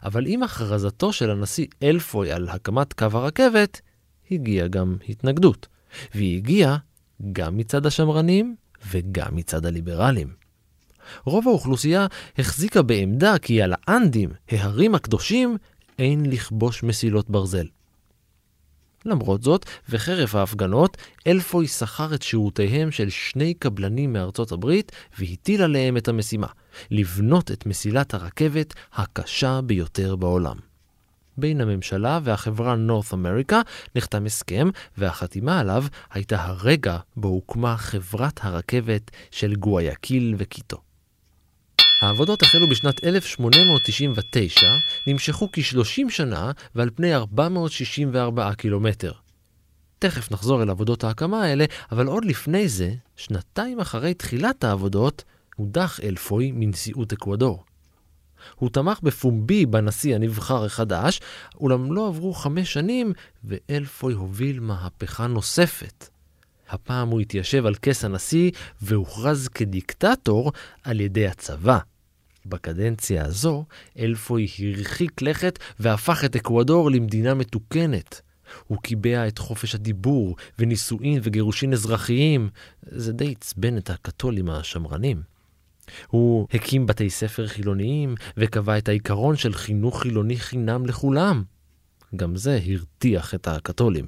אבל 0.04 0.26
עם 0.26 0.42
הכרזתו 0.42 1.12
של 1.12 1.30
הנשיא 1.30 1.66
אלפוי 1.82 2.32
על 2.32 2.48
הקמת 2.48 2.92
קו 2.92 3.06
הרכבת, 3.12 3.80
הגיעה 4.30 4.68
גם 4.68 4.96
התנגדות. 5.08 5.66
והיא 6.14 6.36
הגיעה 6.36 6.76
גם 7.32 7.56
מצד 7.56 7.86
השמרנים 7.86 8.56
וגם 8.90 9.36
מצד 9.36 9.66
הליברלים. 9.66 10.41
רוב 11.24 11.48
האוכלוסייה 11.48 12.06
החזיקה 12.38 12.82
בעמדה 12.82 13.38
כי 13.38 13.62
על 13.62 13.74
האנדים, 13.86 14.30
ההרים 14.50 14.94
הקדושים, 14.94 15.56
אין 15.98 16.30
לכבוש 16.30 16.82
מסילות 16.82 17.30
ברזל. 17.30 17.66
למרות 19.04 19.42
זאת, 19.42 19.66
וחרף 19.88 20.34
ההפגנות, 20.34 20.96
אלפוי 21.26 21.66
שכר 21.66 22.14
את 22.14 22.22
שירותיהם 22.22 22.90
של 22.90 23.10
שני 23.10 23.54
קבלנים 23.54 24.12
מארצות 24.12 24.52
הברית 24.52 24.92
והטיל 25.18 25.62
עליהם 25.62 25.96
את 25.96 26.08
המשימה, 26.08 26.46
לבנות 26.90 27.50
את 27.50 27.66
מסילת 27.66 28.14
הרכבת 28.14 28.74
הקשה 28.92 29.60
ביותר 29.60 30.16
בעולם. 30.16 30.56
בין 31.36 31.60
הממשלה 31.60 32.20
והחברה 32.24 32.74
נורת 32.74 33.14
אמריקה 33.14 33.60
נחתם 33.96 34.26
הסכם, 34.26 34.70
והחתימה 34.98 35.60
עליו 35.60 35.84
הייתה 36.10 36.44
הרגע 36.44 36.98
בו 37.16 37.28
הוקמה 37.28 37.76
חברת 37.76 38.40
הרכבת 38.42 39.10
של 39.30 39.54
גוויאקיל 39.54 40.34
וקיטו. 40.38 40.91
העבודות 42.02 42.42
החלו 42.42 42.68
בשנת 42.68 43.04
1899, 43.04 44.66
נמשכו 45.06 45.48
כ-30 45.52 46.10
שנה 46.10 46.50
ועל 46.74 46.90
פני 46.94 47.14
464 47.14 48.54
קילומטר. 48.54 49.12
תכף 49.98 50.30
נחזור 50.30 50.62
אל 50.62 50.70
עבודות 50.70 51.04
ההקמה 51.04 51.42
האלה, 51.42 51.64
אבל 51.92 52.06
עוד 52.06 52.24
לפני 52.24 52.68
זה, 52.68 52.94
שנתיים 53.16 53.80
אחרי 53.80 54.14
תחילת 54.14 54.64
העבודות, 54.64 55.24
הודח 55.56 56.00
אלפוי 56.02 56.52
מנשיאות 56.54 57.12
אקוודור. 57.12 57.64
הוא 58.54 58.70
תמך 58.70 59.00
בפומבי 59.02 59.66
בנשיא 59.66 60.14
הנבחר 60.14 60.64
החדש, 60.64 61.20
אולם 61.54 61.92
לא 61.92 62.08
עברו 62.08 62.34
חמש 62.34 62.72
שנים, 62.72 63.12
ואלפוי 63.44 64.14
הוביל 64.14 64.60
מהפכה 64.60 65.26
נוספת. 65.26 66.08
הפעם 66.68 67.08
הוא 67.08 67.20
התיישב 67.20 67.66
על 67.66 67.74
כס 67.74 68.04
הנשיא 68.04 68.50
והוכרז 68.82 69.48
כדיקטטור 69.48 70.52
על 70.82 71.00
ידי 71.00 71.26
הצבא. 71.26 71.78
בקדנציה 72.46 73.24
הזו, 73.24 73.64
אלפוי 73.98 74.46
הרחיק 74.58 75.22
לכת 75.22 75.58
והפך 75.80 76.24
את 76.24 76.36
אקוודור 76.36 76.90
למדינה 76.90 77.34
מתוקנת. 77.34 78.20
הוא 78.66 78.78
קיבע 78.82 79.28
את 79.28 79.38
חופש 79.38 79.74
הדיבור 79.74 80.36
ונישואין 80.58 81.20
וגירושין 81.22 81.72
אזרחיים. 81.72 82.48
זה 82.82 83.12
די 83.12 83.34
עצבן 83.36 83.78
את 83.78 83.90
הקתולים 83.90 84.50
השמרנים. 84.50 85.22
הוא 86.06 86.48
הקים 86.54 86.86
בתי 86.86 87.10
ספר 87.10 87.46
חילוניים 87.46 88.14
וקבע 88.36 88.78
את 88.78 88.88
העיקרון 88.88 89.36
של 89.36 89.54
חינוך 89.54 90.02
חילוני 90.02 90.36
חינם 90.36 90.86
לכולם. 90.86 91.42
גם 92.16 92.36
זה 92.36 92.58
הרתיח 92.66 93.34
את 93.34 93.48
הקתולים. 93.48 94.06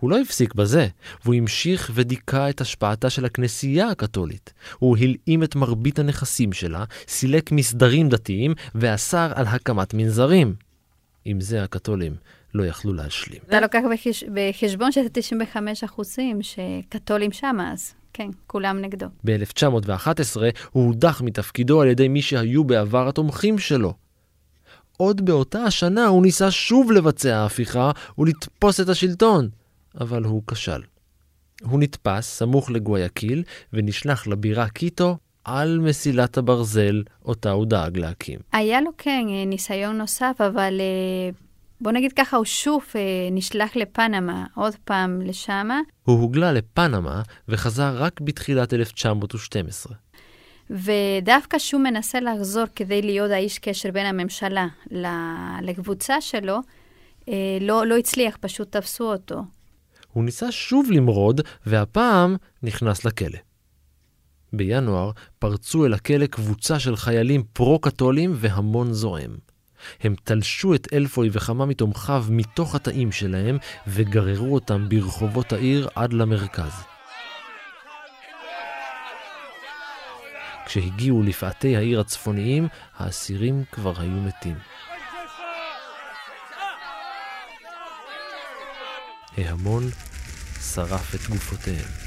הוא 0.00 0.10
לא 0.10 0.18
הפסיק 0.18 0.54
בזה, 0.54 0.86
והוא 1.24 1.34
המשיך 1.34 1.90
ודיכא 1.94 2.50
את 2.50 2.60
השפעתה 2.60 3.10
של 3.10 3.24
הכנסייה 3.24 3.88
הקתולית. 3.88 4.52
הוא 4.78 4.96
הלאים 4.96 5.42
את 5.42 5.56
מרבית 5.56 5.98
הנכסים 5.98 6.52
שלה, 6.52 6.84
סילק 7.08 7.52
מסדרים 7.52 8.08
דתיים 8.08 8.54
ואסר 8.74 9.32
על 9.34 9.46
הקמת 9.46 9.94
מנזרים. 9.94 10.54
עם 11.24 11.40
זה 11.40 11.62
הקתולים 11.62 12.14
לא 12.54 12.64
יכלו 12.64 12.92
להשלים. 12.92 13.40
אתה 13.48 13.60
לוקח 13.60 13.80
בחשבון 14.34 14.92
שזה 14.92 15.08
95 15.12 15.84
אחוזים 15.84 16.40
שקתולים 16.42 17.32
שם, 17.32 17.56
אז 17.60 17.94
כן, 18.12 18.28
כולם 18.46 18.78
נגדו. 18.80 19.06
ב-1911 19.24 20.40
הוא 20.72 20.86
הודח 20.86 21.20
מתפקידו 21.24 21.82
על 21.82 21.88
ידי 21.88 22.08
מי 22.08 22.22
שהיו 22.22 22.64
בעבר 22.64 23.08
התומכים 23.08 23.58
שלו. 23.58 23.94
עוד 24.96 25.24
באותה 25.24 25.62
השנה 25.62 26.06
הוא 26.06 26.22
ניסה 26.22 26.50
שוב 26.50 26.92
לבצע 26.92 27.44
הפיכה 27.44 27.90
ולתפוס 28.18 28.80
את 28.80 28.88
השלטון. 28.88 29.48
אבל 30.00 30.24
הוא 30.24 30.42
כשל. 30.46 30.82
הוא 31.62 31.80
נתפס 31.80 32.38
סמוך 32.38 32.70
לגוויאקיל 32.70 33.42
ונשלח 33.72 34.26
לבירה 34.26 34.68
קיטו 34.68 35.16
על 35.44 35.78
מסילת 35.78 36.38
הברזל 36.38 37.02
אותה 37.24 37.50
הוא 37.50 37.66
דאג 37.66 37.98
להקים. 37.98 38.38
היה 38.52 38.80
לו 38.80 38.90
כן 38.98 39.24
ניסיון 39.46 39.98
נוסף, 39.98 40.36
אבל 40.40 40.80
אה, 40.80 41.30
בוא 41.80 41.92
נגיד 41.92 42.12
ככה, 42.12 42.36
הוא 42.36 42.44
שוב 42.44 42.84
אה, 42.94 43.00
נשלח 43.32 43.76
לפנמה, 43.76 44.46
עוד 44.54 44.74
פעם 44.84 45.20
לשמה. 45.20 45.80
הוא 46.04 46.20
הוגלה 46.20 46.52
לפנמה 46.52 47.22
וחזר 47.48 47.94
רק 47.96 48.20
בתחילת 48.20 48.74
1912. 48.74 49.94
ודווקא 50.70 51.58
שהוא 51.58 51.80
מנסה 51.80 52.20
לחזור 52.20 52.64
כדי 52.76 53.02
להיות 53.02 53.30
האיש 53.30 53.58
קשר 53.58 53.90
בין 53.90 54.06
הממשלה 54.06 54.66
לקבוצה 55.62 56.20
שלו, 56.20 56.58
אה, 57.28 57.58
לא, 57.60 57.86
לא 57.86 57.96
הצליח, 57.96 58.36
פשוט 58.40 58.76
תפסו 58.76 59.12
אותו. 59.12 59.42
הוא 60.12 60.24
ניסה 60.24 60.52
שוב 60.52 60.90
למרוד, 60.90 61.40
והפעם 61.66 62.36
נכנס 62.62 63.04
לכלא. 63.04 63.38
בינואר 64.52 65.10
פרצו 65.38 65.86
אל 65.86 65.94
הכלא 65.94 66.26
קבוצה 66.26 66.78
של 66.78 66.96
חיילים 66.96 67.42
פרו-קתולים 67.52 68.32
והמון 68.34 68.92
זועם. 68.92 69.36
הם 70.00 70.14
תלשו 70.24 70.74
את 70.74 70.88
אלפוי 70.92 71.28
וכמה 71.32 71.66
מתומכיו 71.66 72.24
מתוך 72.30 72.74
התאים 72.74 73.12
שלהם 73.12 73.58
וגררו 73.86 74.54
אותם 74.54 74.88
ברחובות 74.88 75.52
העיר 75.52 75.88
עד 75.94 76.12
למרכז. 76.12 76.72
כשהגיעו 80.66 81.22
לפאתי 81.22 81.76
העיר 81.76 82.00
הצפוניים, 82.00 82.68
האסירים 82.96 83.64
כבר 83.72 83.92
היו 84.00 84.20
מתים. 84.20 84.71
ההמון 89.36 89.82
שרף 90.60 91.14
את 91.14 91.30
גופותיהם. 91.30 92.02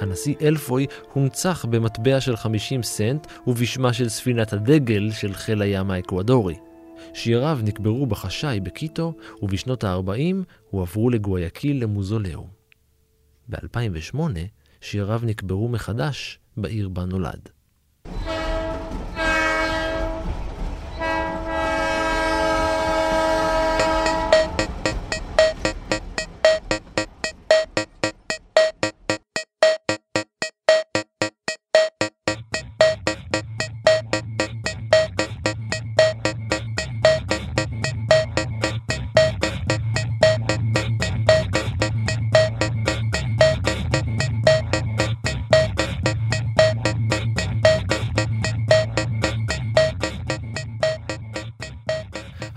הנשיא 0.00 0.34
אלפוי 0.42 0.86
הונצח 1.12 1.64
במטבע 1.64 2.20
של 2.20 2.36
50 2.36 2.82
סנט 2.82 3.26
ובשמה 3.46 3.92
של 3.92 4.08
ספינת 4.08 4.52
הדגל 4.52 5.10
של 5.10 5.34
חיל 5.34 5.62
הים 5.62 5.90
האקוודורי. 5.90 6.56
שיריו 7.14 7.58
נקברו 7.62 8.06
בחשאי 8.06 8.60
בקיטו, 8.60 9.12
ובשנות 9.42 9.84
ה-40 9.84 10.36
הועברו 10.70 11.10
לגוויאקיל 11.10 11.82
למוזולאום. 11.82 12.59
ב-2008 13.50 14.18
שיריו 14.80 15.20
נקברו 15.24 15.68
מחדש 15.68 16.38
בעיר 16.56 16.88
בה 16.88 17.04
נולד. 17.04 17.48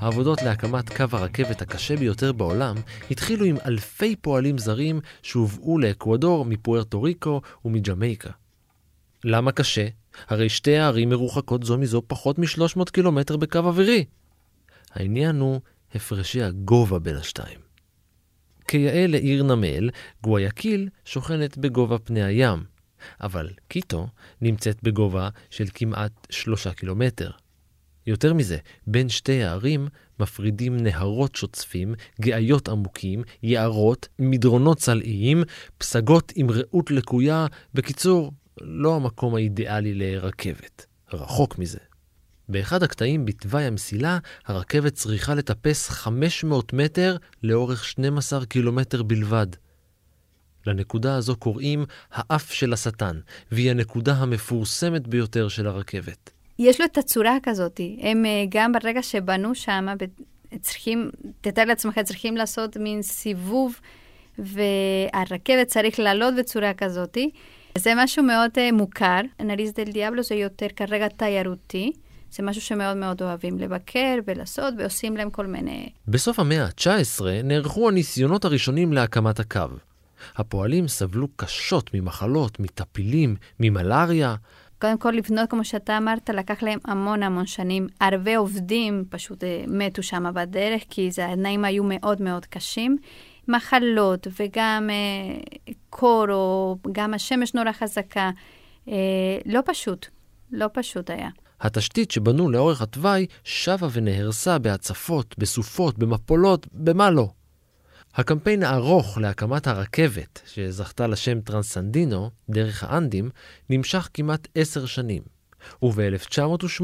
העבודות 0.04 0.42
להקמת 0.42 0.89
קו 0.89 1.06
הרכבת 1.12 1.62
הקשה 1.62 1.96
ביותר 1.98 2.32
בעולם 2.32 2.76
התחילו 3.12 3.46
עם 3.46 3.56
אלפי 3.66 4.16
פועלים 4.16 4.58
זרים 4.58 5.00
שהובאו 5.22 5.80
לאקוודור 5.80 6.46
מפוארטו 6.46 7.02
ריקו 7.02 7.42
ומג'מייקה. 7.66 8.30
למה 9.24 9.52
קשה? 9.52 9.88
הרי 10.28 10.50
שתי 10.50 10.78
הערים 10.78 11.10
מרוחקות 11.10 11.63
זו 11.63 11.78
מזו 11.78 12.02
פחות 12.08 12.39
מ-300 12.39 12.92
קילומטר 12.92 13.38
בקו 13.38 13.60
אווירי. 13.60 14.06
העניין 14.92 15.39
הוא 15.39 15.60
הפרשי 15.96 16.44
הגובה 16.44 17.00
בין 17.00 17.16
השתיים. 17.16 17.60
כיאה 18.68 19.08
לעיר 19.08 19.44
נמל, 19.44 19.89
גוויאקיל 20.24 20.89
שוכנת 21.06 21.58
בגובה 21.58 21.98
פני 22.00 22.24
הים, 22.24 22.63
אבל 23.22 23.50
קיטו 23.68 24.08
נמצאת 24.42 24.84
בגובה 24.84 25.30
של 25.50 25.66
כמעט 25.74 26.28
שלושה 26.30 26.74
קילומטר. 26.74 27.32
יותר 28.08 28.34
מזה, 28.34 28.58
בין 28.88 29.10
שתי 29.10 29.44
הערים 29.44 29.88
מפרידים 30.20 30.78
נהרות 30.78 31.36
שוצפים, 31.36 31.96
גאיות 32.22 32.70
עמוקים, 32.70 33.24
יערות, 33.44 34.08
מדרונות 34.20 34.78
צלעיים, 34.78 35.44
פסגות 35.78 36.34
עם 36.36 36.52
ראות 36.52 36.92
לקויה, 36.92 37.48
בקיצור, 37.74 38.32
לא 38.62 38.96
המקום 38.96 39.36
האידיאלי 39.36 39.94
לרכבת. 39.94 40.86
רחוק 41.13 41.58
מזה. 41.58 41.80
באחד 42.50 42.84
הקטעים 42.84 43.26
בתוואי 43.26 43.63
המסילה, 43.63 44.20
הרכבת 44.46 44.94
צריכה 44.94 45.36
לטפס 45.36 45.89
500 45.89 46.74
מטר 46.74 47.18
לאורך 47.44 47.86
12 47.86 48.46
קילומטר 48.46 49.04
בלבד. 49.04 49.48
לנקודה 50.68 51.16
הזו 51.16 51.36
קוראים 51.36 51.86
האף 52.12 52.52
של 52.52 52.74
השטן, 52.74 53.20
והיא 53.52 53.72
הנקודה 53.72 54.13
המפורסמת 54.13 55.08
ביותר 55.08 55.48
של 55.48 55.68
הרכבת. 55.68 56.33
יש 56.60 56.82
לו 56.82 56.86
את 56.86 56.98
הצורה 56.98 57.38
כזאת. 57.44 57.80
הם 58.00 58.26
אה, 58.26 58.46
גם 58.50 58.72
ברגע 58.72 59.04
שבנו 59.04 59.56
שם, 59.56 59.86
צריכים, 60.62 61.10
תתאר 61.42 61.66
לעצמך, 61.66 62.00
צריכים 62.00 62.38
לעשות 62.38 62.78
מין 62.78 63.02
סיבוב, 63.02 63.80
והרכבת 64.38 65.68
צריך 65.68 66.00
לעלות 66.00 66.34
בצורה 66.36 66.74
כזאת. 66.74 67.18
זה 67.78 67.94
משהו 67.96 68.24
מאוד 68.24 68.52
uh, 68.56 68.76
מוכר. 68.76 69.20
נריס 69.39 69.74
דל 69.74 69.92
דיאבלו 69.92 70.24
זה 70.24 70.36
יותר 70.36 70.68
כרגע 70.76 71.08
תיירותי. 71.08 71.92
זה 72.32 72.44
משהו 72.44 72.62
שמאוד 72.62 72.98
מאוד 72.98 73.22
אוהבים 73.22 73.60
לבקר 73.60 74.16
ולעשות, 74.28 74.74
ועושים 74.78 75.18
להם 75.18 75.30
כל 75.30 75.46
מיני... 75.46 75.89
בסוף 76.08 76.39
המאה 76.39 76.63
ה-19 76.66 77.22
נערכו 77.44 77.89
הניסיונות 77.89 78.46
הראשונים 78.46 78.94
להקמת 78.94 79.39
הקו. 79.39 79.60
הפועלים 80.36 80.88
סבלו 80.88 81.28
קשות 81.36 81.94
ממחלות, 81.94 82.60
מטפילים, 82.60 83.36
ממלאריה, 83.60 84.36
קודם 84.84 84.98
כל 84.98 85.12
לבנות, 85.12 85.50
כמו 85.50 85.63
שאתה 85.63 85.98
אמרת, 85.98 86.30
לקח 86.30 86.63
להם 86.63 86.80
המון 86.86 87.24
המון 87.24 87.46
שנים. 87.46 87.88
הרבה 88.02 88.38
עובדים 88.38 89.06
פשוט 89.10 89.43
אה, 89.43 89.63
מתו 89.67 90.04
שם 90.04 90.24
בדרך, 90.34 90.84
כי 90.89 91.10
התנאים 91.24 91.65
היו 91.65 91.84
מאוד 91.84 92.22
מאוד 92.22 92.46
קשים. 92.46 92.98
מחלות 93.48 94.28
וגם 94.39 94.89
אה, 94.89 95.41
קור, 95.89 96.26
או 96.30 96.78
גם 96.91 97.13
השמש 97.13 97.54
נורא 97.54 97.72
חזקה. 97.72 98.32
אה, 98.88 98.93
לא 99.46 99.60
פשוט, 99.65 100.08
לא 100.52 100.65
פשוט 100.74 101.10
היה. 101.10 101.30
התשתית 101.62 102.12
שבנו 102.12 102.50
לאורך 102.50 102.82
התוואי 102.82 103.26
שבה 103.43 103.88
ונהרסה 103.93 104.60
בהצפות, 104.60 105.36
בסופות, 105.38 106.00
במפולות, 106.00 106.67
במה 106.74 107.10
לא. 107.10 107.30
הקמפיין 108.15 108.63
הארוך 108.63 109.17
להקמת 109.17 109.67
הרכבת, 109.67 110.41
שזכתה 110.45 111.08
לשם 111.08 111.41
טרנסנדינו, 111.41 112.30
דרך 112.49 112.84
האנדים, 112.84 113.30
נמשך 113.69 114.10
כמעט 114.13 114.47
עשר 114.56 114.86
שנים. 114.86 115.23
וב-1908, 115.84 116.84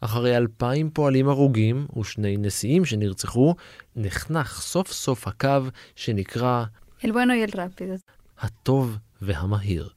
אחרי 0.00 0.36
אלפיים 0.36 0.90
פועלים 0.90 1.28
הרוגים 1.28 1.86
ושני 1.98 2.36
נשיאים 2.36 2.84
שנרצחו, 2.84 3.54
נחנך 3.96 4.60
סוף 4.60 4.92
סוף 4.92 5.28
הקו 5.28 5.62
שנקרא 5.96 6.64
אל 7.04 7.12
בואנו 7.12 7.34
אל 7.34 7.60
רפיד. 7.60 7.88
הטוב 8.38 8.96
והמהיר. 9.22 9.88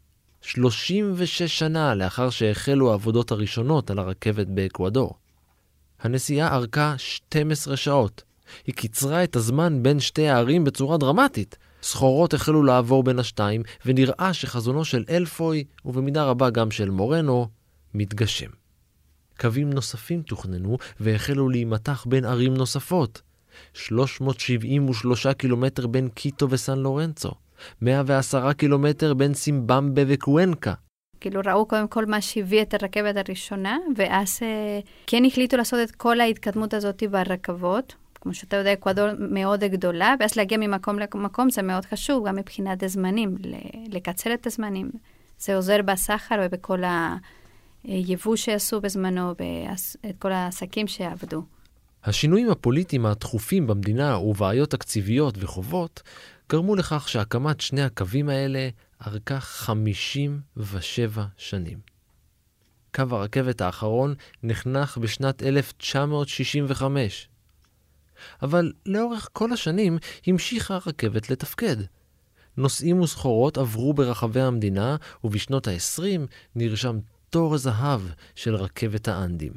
36 0.42 1.42
שנה 1.42 1.96
לאחר 1.96 2.30
שהחלו 2.30 2.92
העבודות 2.92 3.32
הראשונות 3.32 3.90
על 3.90 4.00
הרכבת 4.00 4.48
באקוודור. 4.48 5.14
הנסיעה 6.00 6.56
ארכה 6.56 6.96
12 6.98 7.78
שעות, 7.78 8.24
היא 8.68 8.76
קיצרה 8.76 9.24
את 9.24 9.36
הזמן 9.36 9.84
בין 9.84 10.00
שתי 10.00 10.28
הערים 10.28 10.64
בצורה 10.64 10.98
דרמטית. 10.98 11.58
סחורות 11.84 12.34
החלו 12.34 12.64
לעבור 12.64 13.04
בין 13.04 13.20
השתיים, 13.20 13.64
ונראה 13.86 14.34
שחזונו 14.34 14.86
של 14.86 15.04
אלפוי, 15.10 15.64
ובמידה 15.86 16.24
רבה 16.24 16.50
גם 16.50 16.72
של 16.72 16.90
מורנו, 16.90 17.48
מתגשם. 17.94 18.50
קווים 19.40 19.70
נוספים 19.74 20.22
תוכננו 20.22 20.78
והחלו 21.00 21.50
להימתח 21.50 22.06
בין 22.10 22.26
ערים 22.26 22.54
נוספות. 22.54 23.22
373 23.74 25.28
קילומטר 25.28 25.88
בין 25.88 26.10
קיטו 26.10 26.50
וסן 26.50 26.80
לורנצו, 26.80 27.32
110 27.82 28.54
קילומטר 28.54 29.14
בין 29.14 29.34
סימבמבה 29.34 30.02
וקוונקה. 30.08 30.74
כאילו 31.20 31.42
ראו 31.46 31.66
קודם 31.66 31.88
כל 31.88 32.06
מה 32.06 32.22
שהביא 32.22 32.62
את 32.62 32.74
הרכבת 32.74 33.28
הראשונה, 33.28 33.78
ואז 33.96 34.40
אה, 34.42 34.80
כן 35.08 35.26
החליטו 35.26 35.58
לעשות 35.58 35.80
את 35.84 35.92
כל 35.92 36.20
ההתקדמות 36.20 36.74
הזאת 36.74 37.04
ברכבות, 37.12 37.96
כמו 38.22 38.34
שאתה 38.34 38.56
יודע, 38.56 38.74
אקוודור 38.74 39.08
מאוד 39.20 39.64
גדולה, 39.64 40.16
ואז 40.20 40.36
להגיע 40.36 40.58
ממקום 40.58 41.00
למקום 41.00 41.50
זה 41.50 41.62
מאוד 41.62 41.86
חשוב, 41.86 42.28
גם 42.28 42.36
מבחינת 42.36 42.84
הזמנים, 42.84 43.38
לקצר 43.88 44.34
את 44.34 44.48
הזמנים. 44.48 44.92
זה 45.40 45.56
עוזר 45.56 45.82
בסחר 45.86 46.36
ובכל 46.44 46.82
היבוא 47.84 48.36
שעשו 48.36 48.82
בזמנו, 48.82 49.34
ואת 50.04 50.16
כל 50.20 50.32
העסקים 50.32 50.88
שעבדו. 50.88 51.44
השינויים 52.04 52.50
הפוליטיים 52.50 53.06
התכופים 53.06 53.68
במדינה 53.68 54.18
ובעיות 54.18 54.70
תקציביות 54.70 55.36
וחובות 55.38 56.02
גרמו 56.50 56.76
לכך 56.76 57.10
שהקמת 57.10 57.62
שני 57.62 57.82
הקווים 57.82 58.30
האלה 58.30 58.70
ארכה 59.08 59.40
57 59.40 61.26
שנים. 61.38 61.80
קו 62.96 63.04
הרכבת 63.12 63.62
האחרון 63.62 64.16
נחנך 64.44 64.98
בשנת 64.98 65.44
1965, 65.44 67.28
אבל 68.42 68.72
לאורך 68.86 69.30
כל 69.34 69.54
השנים 69.54 69.98
המשיכה 70.28 70.76
הרכבת 70.86 71.30
לתפקד. 71.30 71.78
נוסעים 72.58 73.02
וסחורות 73.02 73.58
עברו 73.58 73.94
ברחבי 73.94 74.42
המדינה, 74.42 74.96
ובשנות 75.24 75.68
ה-20 75.68 76.22
נרשם 76.56 77.00
תור 77.30 77.58
זהב 77.58 78.02
של 78.36 78.56
רכבת 78.56 79.08
האנדים. 79.08 79.54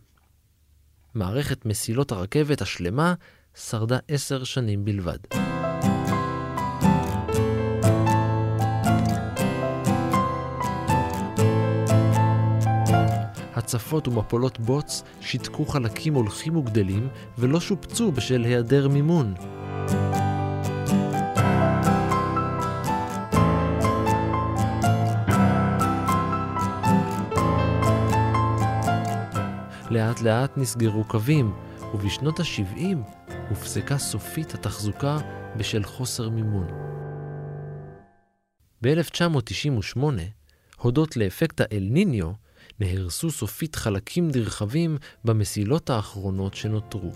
מערכת 1.14 1.66
מסילות 1.66 2.12
הרכבת 2.12 2.62
השלמה 2.62 3.14
שרדה 3.54 3.98
עשר 4.08 4.44
שנים 4.44 4.84
בלבד. 4.84 5.18
הצפות 13.64 14.08
ומפולות 14.08 14.60
בוץ 14.60 15.02
שיתקו 15.20 15.66
חלקים 15.66 16.14
הולכים 16.14 16.56
וגדלים 16.56 17.08
ולא 17.38 17.60
שופצו 17.60 18.12
בשל 18.12 18.44
היעדר 18.44 18.88
מימון. 18.88 19.34
לאט 29.90 30.20
לאט 30.20 30.58
נסגרו 30.58 31.04
קווים, 31.04 31.54
ובשנות 31.94 32.40
ה-70 32.40 32.96
הופסקה 33.48 33.98
סופית 33.98 34.54
התחזוקה 34.54 35.18
בשל 35.56 35.82
חוסר 35.82 36.30
מימון. 36.30 36.66
ב-1998, 38.82 39.98
הודות 40.76 41.16
לאפקט 41.16 41.60
האל 41.60 41.88
ניניו, 41.90 42.43
נהרסו 42.80 43.30
סופית 43.30 43.76
חלקים 43.76 44.30
נרחבים 44.34 44.98
במסילות 45.24 45.90
האחרונות 45.90 46.54
שנותרו. 46.54 47.12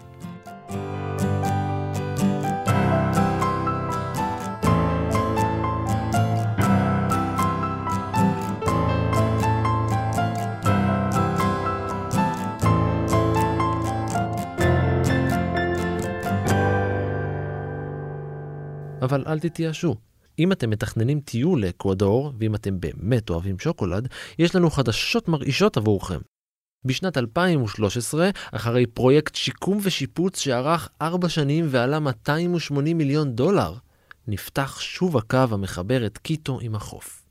אבל 19.03 19.25
אל 19.27 19.38
תתייאשו. 19.38 20.08
אם 20.38 20.53
אתם 20.53 20.70
מתכננים 20.70 21.20
טיול 21.20 21.61
לאקוודור, 21.61 22.33
ואם 22.38 22.55
אתם 22.55 22.81
באמת 22.81 23.31
אוהבים 23.31 23.59
שוקולד, 23.59 24.09
יש 24.38 24.55
לנו 24.55 24.70
חדשות 24.70 25.29
מרעישות 25.29 25.77
עבורכם. 25.77 26.18
בשנת 26.85 27.18
2013, 27.18 28.31
אחרי 28.53 28.87
פרויקט 28.87 29.35
שיקום 29.35 29.79
ושיפוץ 29.83 30.38
שארך 30.38 30.88
ארבע 31.03 31.29
שנים 31.29 31.66
ועלה 31.68 32.01
280 32.01 32.98
מיליון 32.98 33.33
דולר, 33.33 33.74
נפתח 34.29 34.81
שוב 34.81 35.16
הקו 35.16 35.44
המחבר 35.51 36.07
את 36.07 36.18
קיטו 36.18 36.59
עם 36.62 36.74
החוף. 36.74 37.24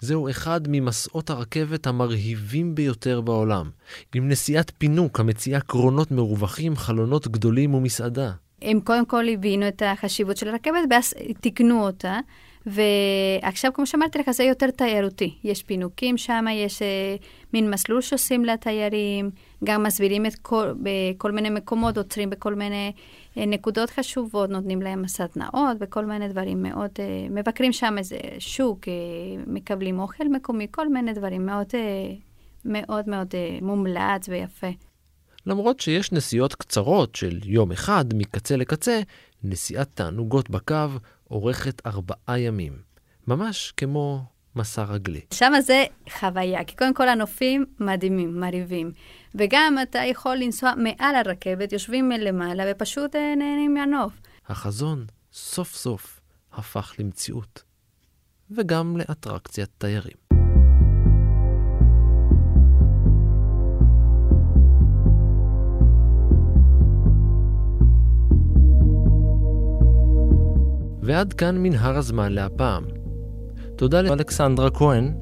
זהו 0.00 0.30
אחד 0.30 0.60
ממסעות 0.68 1.30
הרכבת 1.30 1.86
המרהיבים 1.86 2.74
ביותר 2.74 3.20
בעולם, 3.20 3.70
עם 4.14 4.28
נסיעת 4.28 4.72
פינוק 4.78 5.20
המציעה 5.20 5.60
קרונות 5.60 6.10
מרווחים, 6.10 6.76
חלונות 6.76 7.28
גדולים 7.28 7.74
ומסעדה. 7.74 8.32
הם 8.62 8.80
קודם 8.80 9.04
כל 9.04 9.28
הבינו 9.28 9.68
את 9.68 9.82
החשיבות 9.86 10.36
של 10.36 10.48
הרכבת, 10.48 10.80
ואז 10.90 11.14
תיקנו 11.40 11.86
אותה. 11.86 12.18
ועכשיו, 12.66 13.72
כמו 13.72 13.86
שאמרתי 13.86 14.18
לך, 14.18 14.30
זה 14.30 14.44
יותר 14.44 14.70
תיירותי. 14.70 15.34
יש 15.44 15.62
פינוקים 15.62 16.16
שם, 16.16 16.44
יש 16.52 16.82
אה, 16.82 17.16
מין 17.52 17.70
מסלול 17.70 18.00
שעושים 18.00 18.44
לתיירים, 18.44 19.30
גם 19.64 19.82
מסבירים 19.82 20.26
את 20.26 20.34
כל, 20.34 20.72
בכל 20.82 21.32
מיני 21.32 21.50
מקומות, 21.50 21.98
עוצרים 21.98 22.30
בכל 22.30 22.54
מיני 22.54 22.92
אה, 23.38 23.46
נקודות 23.46 23.90
חשובות, 23.90 24.50
נותנים 24.50 24.82
להם 24.82 25.08
סדנאות 25.08 25.76
וכל 25.80 26.04
מיני 26.04 26.28
דברים 26.28 26.62
מאוד... 26.62 26.90
אה, 26.98 27.26
מבקרים 27.30 27.72
שם 27.72 27.94
איזה 27.98 28.18
שוק, 28.38 28.88
אה, 28.88 28.92
מקבלים 29.46 29.98
אוכל 29.98 30.28
מקומי, 30.28 30.66
כל 30.70 30.88
מיני 30.88 31.12
דברים 31.12 31.46
מאוד 31.46 31.66
אה, 31.74 32.14
מאוד, 32.64 33.08
מאוד 33.08 33.28
אה, 33.34 33.58
מומלץ 33.62 34.28
ויפה. 34.28 34.70
למרות 35.46 35.80
שיש 35.80 36.12
נסיעות 36.12 36.54
קצרות 36.54 37.14
של 37.14 37.38
יום 37.44 37.72
אחד 37.72 38.04
מקצה 38.14 38.56
לקצה, 38.56 39.00
נסיעת 39.44 39.88
תענוגות 39.94 40.50
בקו 40.50 40.86
אורכת 41.30 41.86
ארבעה 41.86 42.38
ימים. 42.38 42.72
ממש 43.26 43.72
כמו 43.76 44.24
מסע 44.56 44.84
רגלי. 44.84 45.20
שם 45.34 45.52
זה 45.60 45.84
חוויה, 46.18 46.64
כי 46.64 46.76
קודם 46.76 46.94
כל 46.94 47.08
הנופים 47.08 47.64
מדהימים, 47.80 48.40
מרהיבים. 48.40 48.92
וגם 49.34 49.76
אתה 49.82 49.98
יכול 49.98 50.36
לנסוע 50.36 50.72
מעל 50.76 51.14
הרכבת, 51.14 51.72
יושבים 51.72 52.08
מלמעלה 52.08 52.64
ופשוט 52.70 53.16
אה, 53.16 53.34
נהנים 53.36 53.74
מהנוף. 53.74 54.12
החזון 54.48 55.06
סוף 55.32 55.74
סוף 55.74 56.20
הפך 56.52 56.94
למציאות, 56.98 57.62
וגם 58.50 58.96
לאטרקציית 58.96 59.70
תיירים. 59.78 60.25
ועד 71.06 71.32
כאן 71.32 71.58
מנהר 71.58 71.96
הזמן 71.96 72.32
להפעם. 72.32 72.84
תודה 73.76 74.02
לאלכסנדרה 74.02 74.70
כהן, 74.70 75.14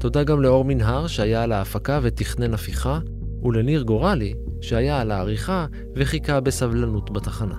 תודה 0.00 0.24
גם 0.24 0.42
לאור 0.42 0.64
מנהר 0.64 1.06
שהיה 1.06 1.42
על 1.42 1.52
ההפקה 1.52 2.00
ותכנן 2.02 2.54
הפיכה, 2.54 2.98
ולניר 3.42 3.82
גורלי 3.82 4.34
שהיה 4.60 5.00
על 5.00 5.10
העריכה 5.10 5.66
וחיכה 5.96 6.40
בסבלנות 6.40 7.10
בתחנה. 7.10 7.54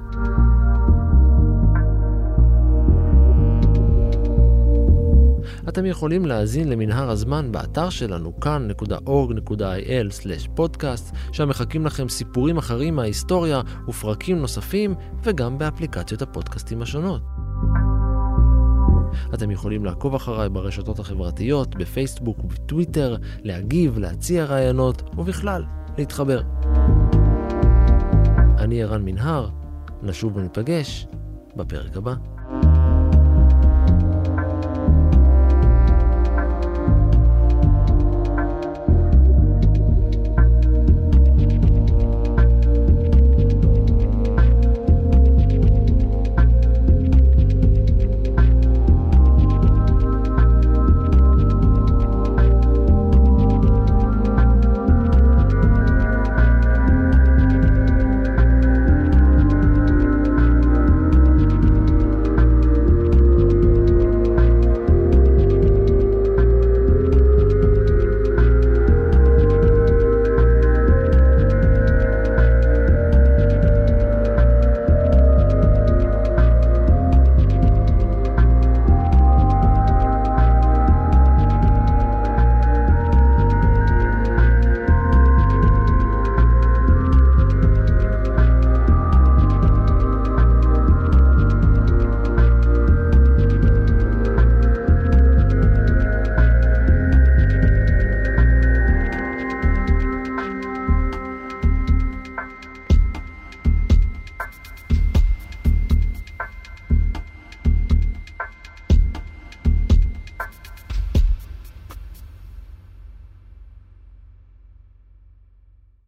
אתם 5.69 5.85
יכולים 5.85 6.25
להאזין 6.25 6.69
למנהר 6.69 7.09
הזמן 7.09 7.51
באתר 7.51 7.89
שלנו 7.89 8.39
כאן.org.il/פודקאסט, 8.39 11.15
שם 11.31 11.49
מחכים 11.49 11.85
לכם 11.85 12.09
סיפורים 12.09 12.57
אחרים 12.57 12.95
מההיסטוריה 12.95 13.61
ופרקים 13.87 14.37
נוספים, 14.37 14.95
וגם 15.23 15.57
באפליקציות 15.57 16.21
הפודקאסטים 16.21 16.81
השונות. 16.81 17.21
אתם 19.33 19.51
יכולים 19.51 19.85
לעקוב 19.85 20.15
אחריי 20.15 20.49
ברשתות 20.49 20.99
החברתיות, 20.99 21.75
בפייסבוק 21.75 22.43
ובטוויטר, 22.43 23.15
להגיב, 23.43 23.97
להציע 23.97 24.45
רעיונות, 24.45 25.01
ובכלל, 25.17 25.63
להתחבר. 25.97 26.41
אני 28.57 28.83
ערן 28.83 29.05
מנהר, 29.05 29.49
נשוב 30.03 30.37
וניפגש 30.37 31.07
בפרק 31.55 31.97
הבא. 31.97 32.32